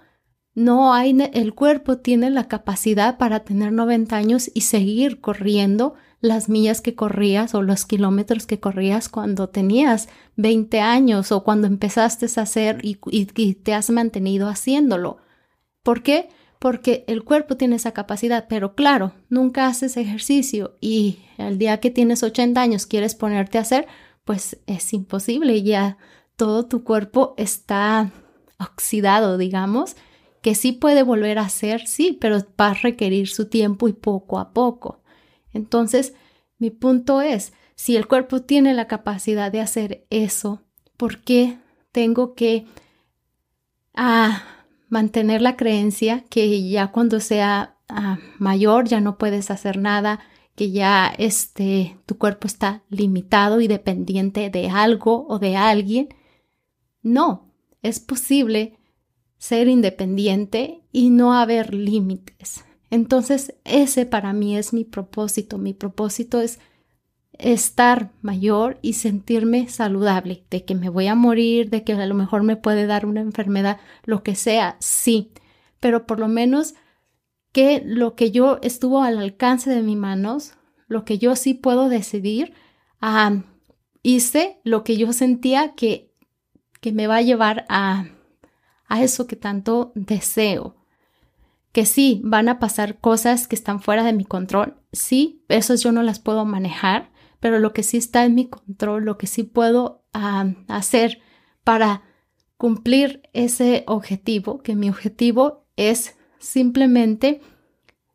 [0.55, 6.49] no hay, el cuerpo tiene la capacidad para tener 90 años y seguir corriendo las
[6.49, 12.27] millas que corrías o los kilómetros que corrías cuando tenías 20 años o cuando empezaste
[12.37, 12.97] a hacer y,
[13.55, 15.19] te has mantenido haciéndolo.
[15.83, 16.29] ¿Por qué?
[16.59, 21.91] porque el cuerpo tiene esa capacidad, pero claro, nunca haces ejercicio y el día que
[21.91, 23.87] tienes 80 años quieres ponerte a hacer,
[24.25, 25.99] pues es imposible, ya
[26.37, 28.11] todo tu cuerpo está
[28.59, 29.97] oxidado, digamos,
[30.43, 34.39] que sí puede volver a hacer, sí, pero va a requerir su tiempo y poco
[34.39, 35.03] a poco.
[35.57, 36.15] Entonces,
[36.59, 40.63] mi punto es, si el cuerpo tiene la capacidad de hacer eso,
[40.97, 41.59] ¿por qué
[41.93, 42.67] tengo que...
[43.95, 44.57] Ah,
[44.89, 50.21] mantener la creencia que ya cuando sea ah, mayor ya no puedes hacer nada,
[50.55, 56.09] que ya este, tu cuerpo está limitado y dependiente de algo o de alguien.
[57.03, 57.53] No,
[57.83, 58.79] es posible
[59.39, 62.65] ser independiente y no haber límites.
[62.91, 65.59] Entonces, ese para mí es mi propósito.
[65.59, 66.59] Mi propósito es
[67.39, 72.15] estar mayor y sentirme saludable, de que me voy a morir, de que a lo
[72.15, 75.33] mejor me puede dar una enfermedad, lo que sea, sí,
[75.81, 76.75] pero por lo menos
[77.53, 80.55] que lo que yo estuvo al alcance de mis manos,
[80.89, 82.55] lo que yo sí puedo decidir,
[84.03, 86.13] hice lo que yo sentía que,
[86.81, 88.07] que me va a llevar a,
[88.87, 90.77] a eso que tanto deseo.
[91.77, 95.93] Que sí, van a pasar cosas que están fuera de mi control, sí, esas yo
[95.93, 99.43] no las puedo manejar, pero lo que sí está en mi control, lo que sí
[99.43, 100.07] puedo
[100.69, 101.21] hacer
[101.65, 102.01] para
[102.57, 107.43] cumplir ese objetivo, que mi objetivo es simplemente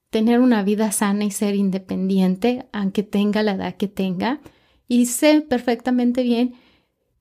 [0.10, 4.42] tener una vida sana y ser independiente, aunque tenga la edad que tenga.
[4.88, 6.56] Y sé perfectamente bien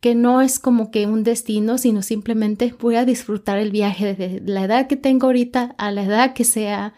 [0.00, 4.42] que no es como que un destino, sino simplemente voy a disfrutar el viaje de
[4.44, 6.94] la edad que tengo ahorita a la edad que sea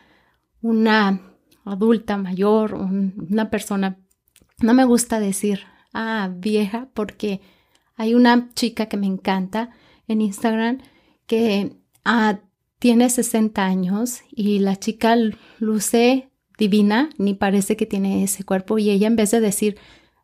[0.61, 1.21] una
[1.65, 3.99] adulta mayor, una persona.
[4.61, 5.61] No me gusta decir,
[5.93, 7.41] ah, vieja, porque
[7.97, 9.71] hay una chica que me encanta
[10.07, 10.79] en Instagram
[11.27, 12.41] que ah,
[12.79, 15.17] tiene 60 años y la chica
[15.59, 19.77] luce divina, ni parece que tiene ese cuerpo y ella en vez de decir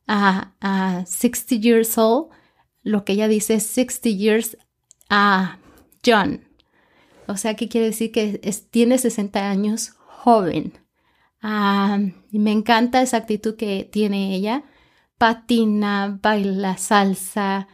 [0.06, 2.28] a ah, 60 years old,
[2.82, 4.56] lo que ella dice es 60 years
[5.08, 5.58] a
[6.04, 6.44] John.
[7.26, 10.72] O sea, que quiere decir que tiene 60 años joven.
[11.42, 11.98] Ah,
[12.30, 14.64] y me encanta esa actitud que tiene ella
[15.18, 17.68] patina, baila salsa,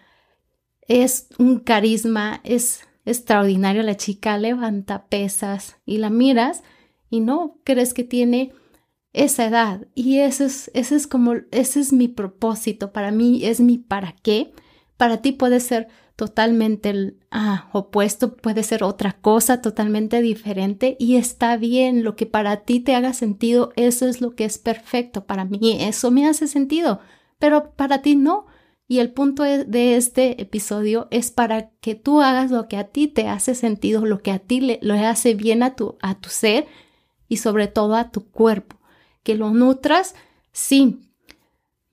[0.89, 6.63] es un carisma, es extraordinario la chica, levanta pesas y la miras
[7.11, 8.53] y no crees que tiene
[9.13, 9.87] esa edad.
[9.95, 14.13] Y ese es, ese es como, ese es mi propósito, para mí es mi para
[14.13, 14.53] qué.
[14.97, 21.17] Para ti puede ser totalmente el ah, opuesto, puede ser otra cosa totalmente diferente y
[21.17, 25.25] está bien, lo que para ti te haga sentido, eso es lo que es perfecto.
[25.27, 27.01] Para mí eso me hace sentido,
[27.39, 28.47] pero para ti no.
[28.87, 32.85] Y el punto e, de este episodio es para que tú hagas lo que a
[32.85, 36.29] ti te hace sentido, lo que a ti le, hace bien a tu, a tu
[36.29, 36.67] ser
[37.29, 38.77] y sobre todo a tu cuerpo.
[39.23, 40.15] Que lo nutras,
[40.53, 41.01] sí,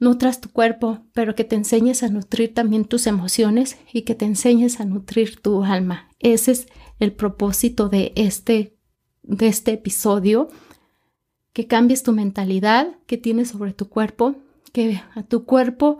[0.02, 4.26] nutras tu cuerpo, pero que te enseñes a nutrir también tus emociones y que te
[4.26, 6.10] enseñes a nutrir tu alma.
[6.20, 6.68] Ese es
[7.00, 8.76] el propósito de este,
[9.22, 10.50] de este episodio.
[11.54, 14.36] Que cambies tu mentalidad que tienes sobre tu cuerpo,
[14.74, 16.00] que a tu cuerpo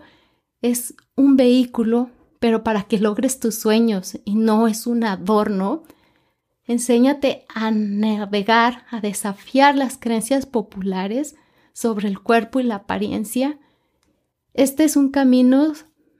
[0.62, 5.84] es un vehículo, pero para que logres tus sueños y no es un adorno.
[6.64, 11.36] Enséñate a navegar, a desafiar las creencias populares
[11.72, 13.60] sobre el cuerpo y la apariencia.
[14.54, 15.72] Este es un camino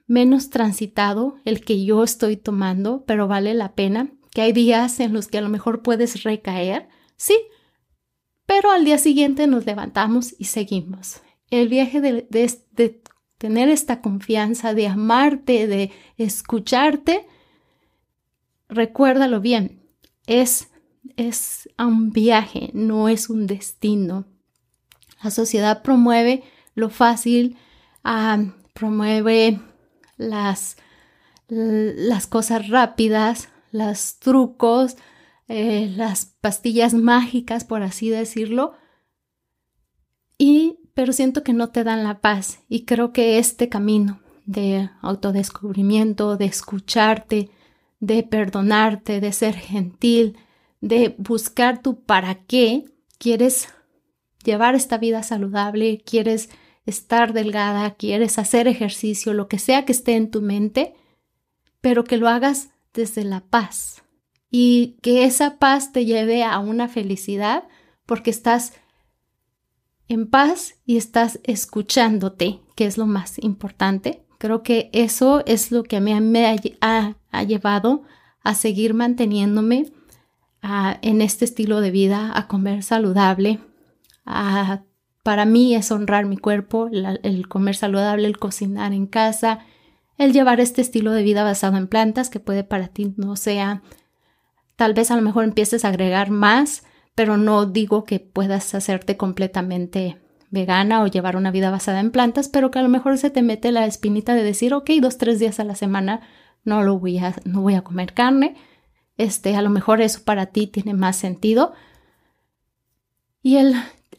[0.06, 5.12] menos transitado, el que yo estoy tomando, pero vale la pena, que hay días en
[5.12, 7.36] los que a lo mejor puedes recaer, sí,
[8.46, 11.20] pero al día siguiente nos levantamos y seguimos.
[11.50, 13.02] El viaje de,
[13.38, 17.26] tener esta confianza, de amarte, de escucharte,
[18.68, 19.82] recuérdalo bien,
[20.26, 20.70] es,
[21.16, 24.26] es un viaje, no es un destino.
[25.22, 26.42] La sociedad promueve
[26.74, 27.56] lo fácil,
[28.74, 29.60] promueve
[30.16, 30.76] las,
[31.48, 34.96] las cosas rápidas, los trucos,
[35.48, 38.74] eh, las pastillas mágicas, por así decirlo.
[40.38, 44.90] Y pero siento que no te dan la paz y creo que este camino de
[45.00, 47.50] autodescubrimiento, de escucharte,
[48.00, 50.36] de perdonarte, de ser gentil,
[50.80, 52.84] de buscar tu para qué
[53.18, 53.68] quieres
[54.44, 56.50] llevar esta vida saludable, quieres
[56.86, 60.94] estar delgada, quieres hacer ejercicio, lo que sea que esté en tu mente,
[61.80, 64.02] pero que lo hagas desde la paz
[64.50, 67.64] y que esa paz te lleve a una felicidad
[68.04, 68.74] porque estás
[70.08, 74.26] en paz y estás escuchándote, que es lo más importante.
[74.36, 78.02] Creo que eso es lo que me, me ha, llevado
[78.42, 79.90] a seguir manteniéndome
[81.00, 83.58] en este estilo de vida, a comer saludable.
[85.22, 89.60] Para mí es honrar mi cuerpo, el comer saludable, el cocinar en casa,
[90.18, 93.82] el llevar este estilo de vida basado en plantas, que puede para ti no sea,
[94.76, 99.16] tal vez a lo mejor empieces a agregar más pero no digo que puedas hacerte
[99.16, 100.18] completamente
[100.50, 103.42] vegana o llevar una vida basada en plantas, pero que a lo mejor se te
[103.42, 106.20] mete la espinita de decir, ok, dos, tres días a la semana
[106.64, 108.56] no lo voy a, no voy a comer carne.
[109.16, 111.72] Este, a lo mejor eso para ti tiene más sentido.
[113.42, 113.74] Y el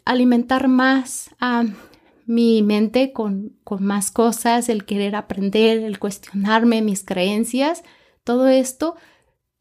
[0.06, 1.64] alimentar más a
[2.26, 7.84] mi mente con, con más cosas, el querer aprender, el cuestionarme mis creencias,
[8.24, 8.96] todo esto,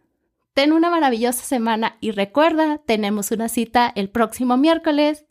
[0.54, 5.26] Ten una maravillosa semana y recuerda, tenemos una cita el próximo miércoles.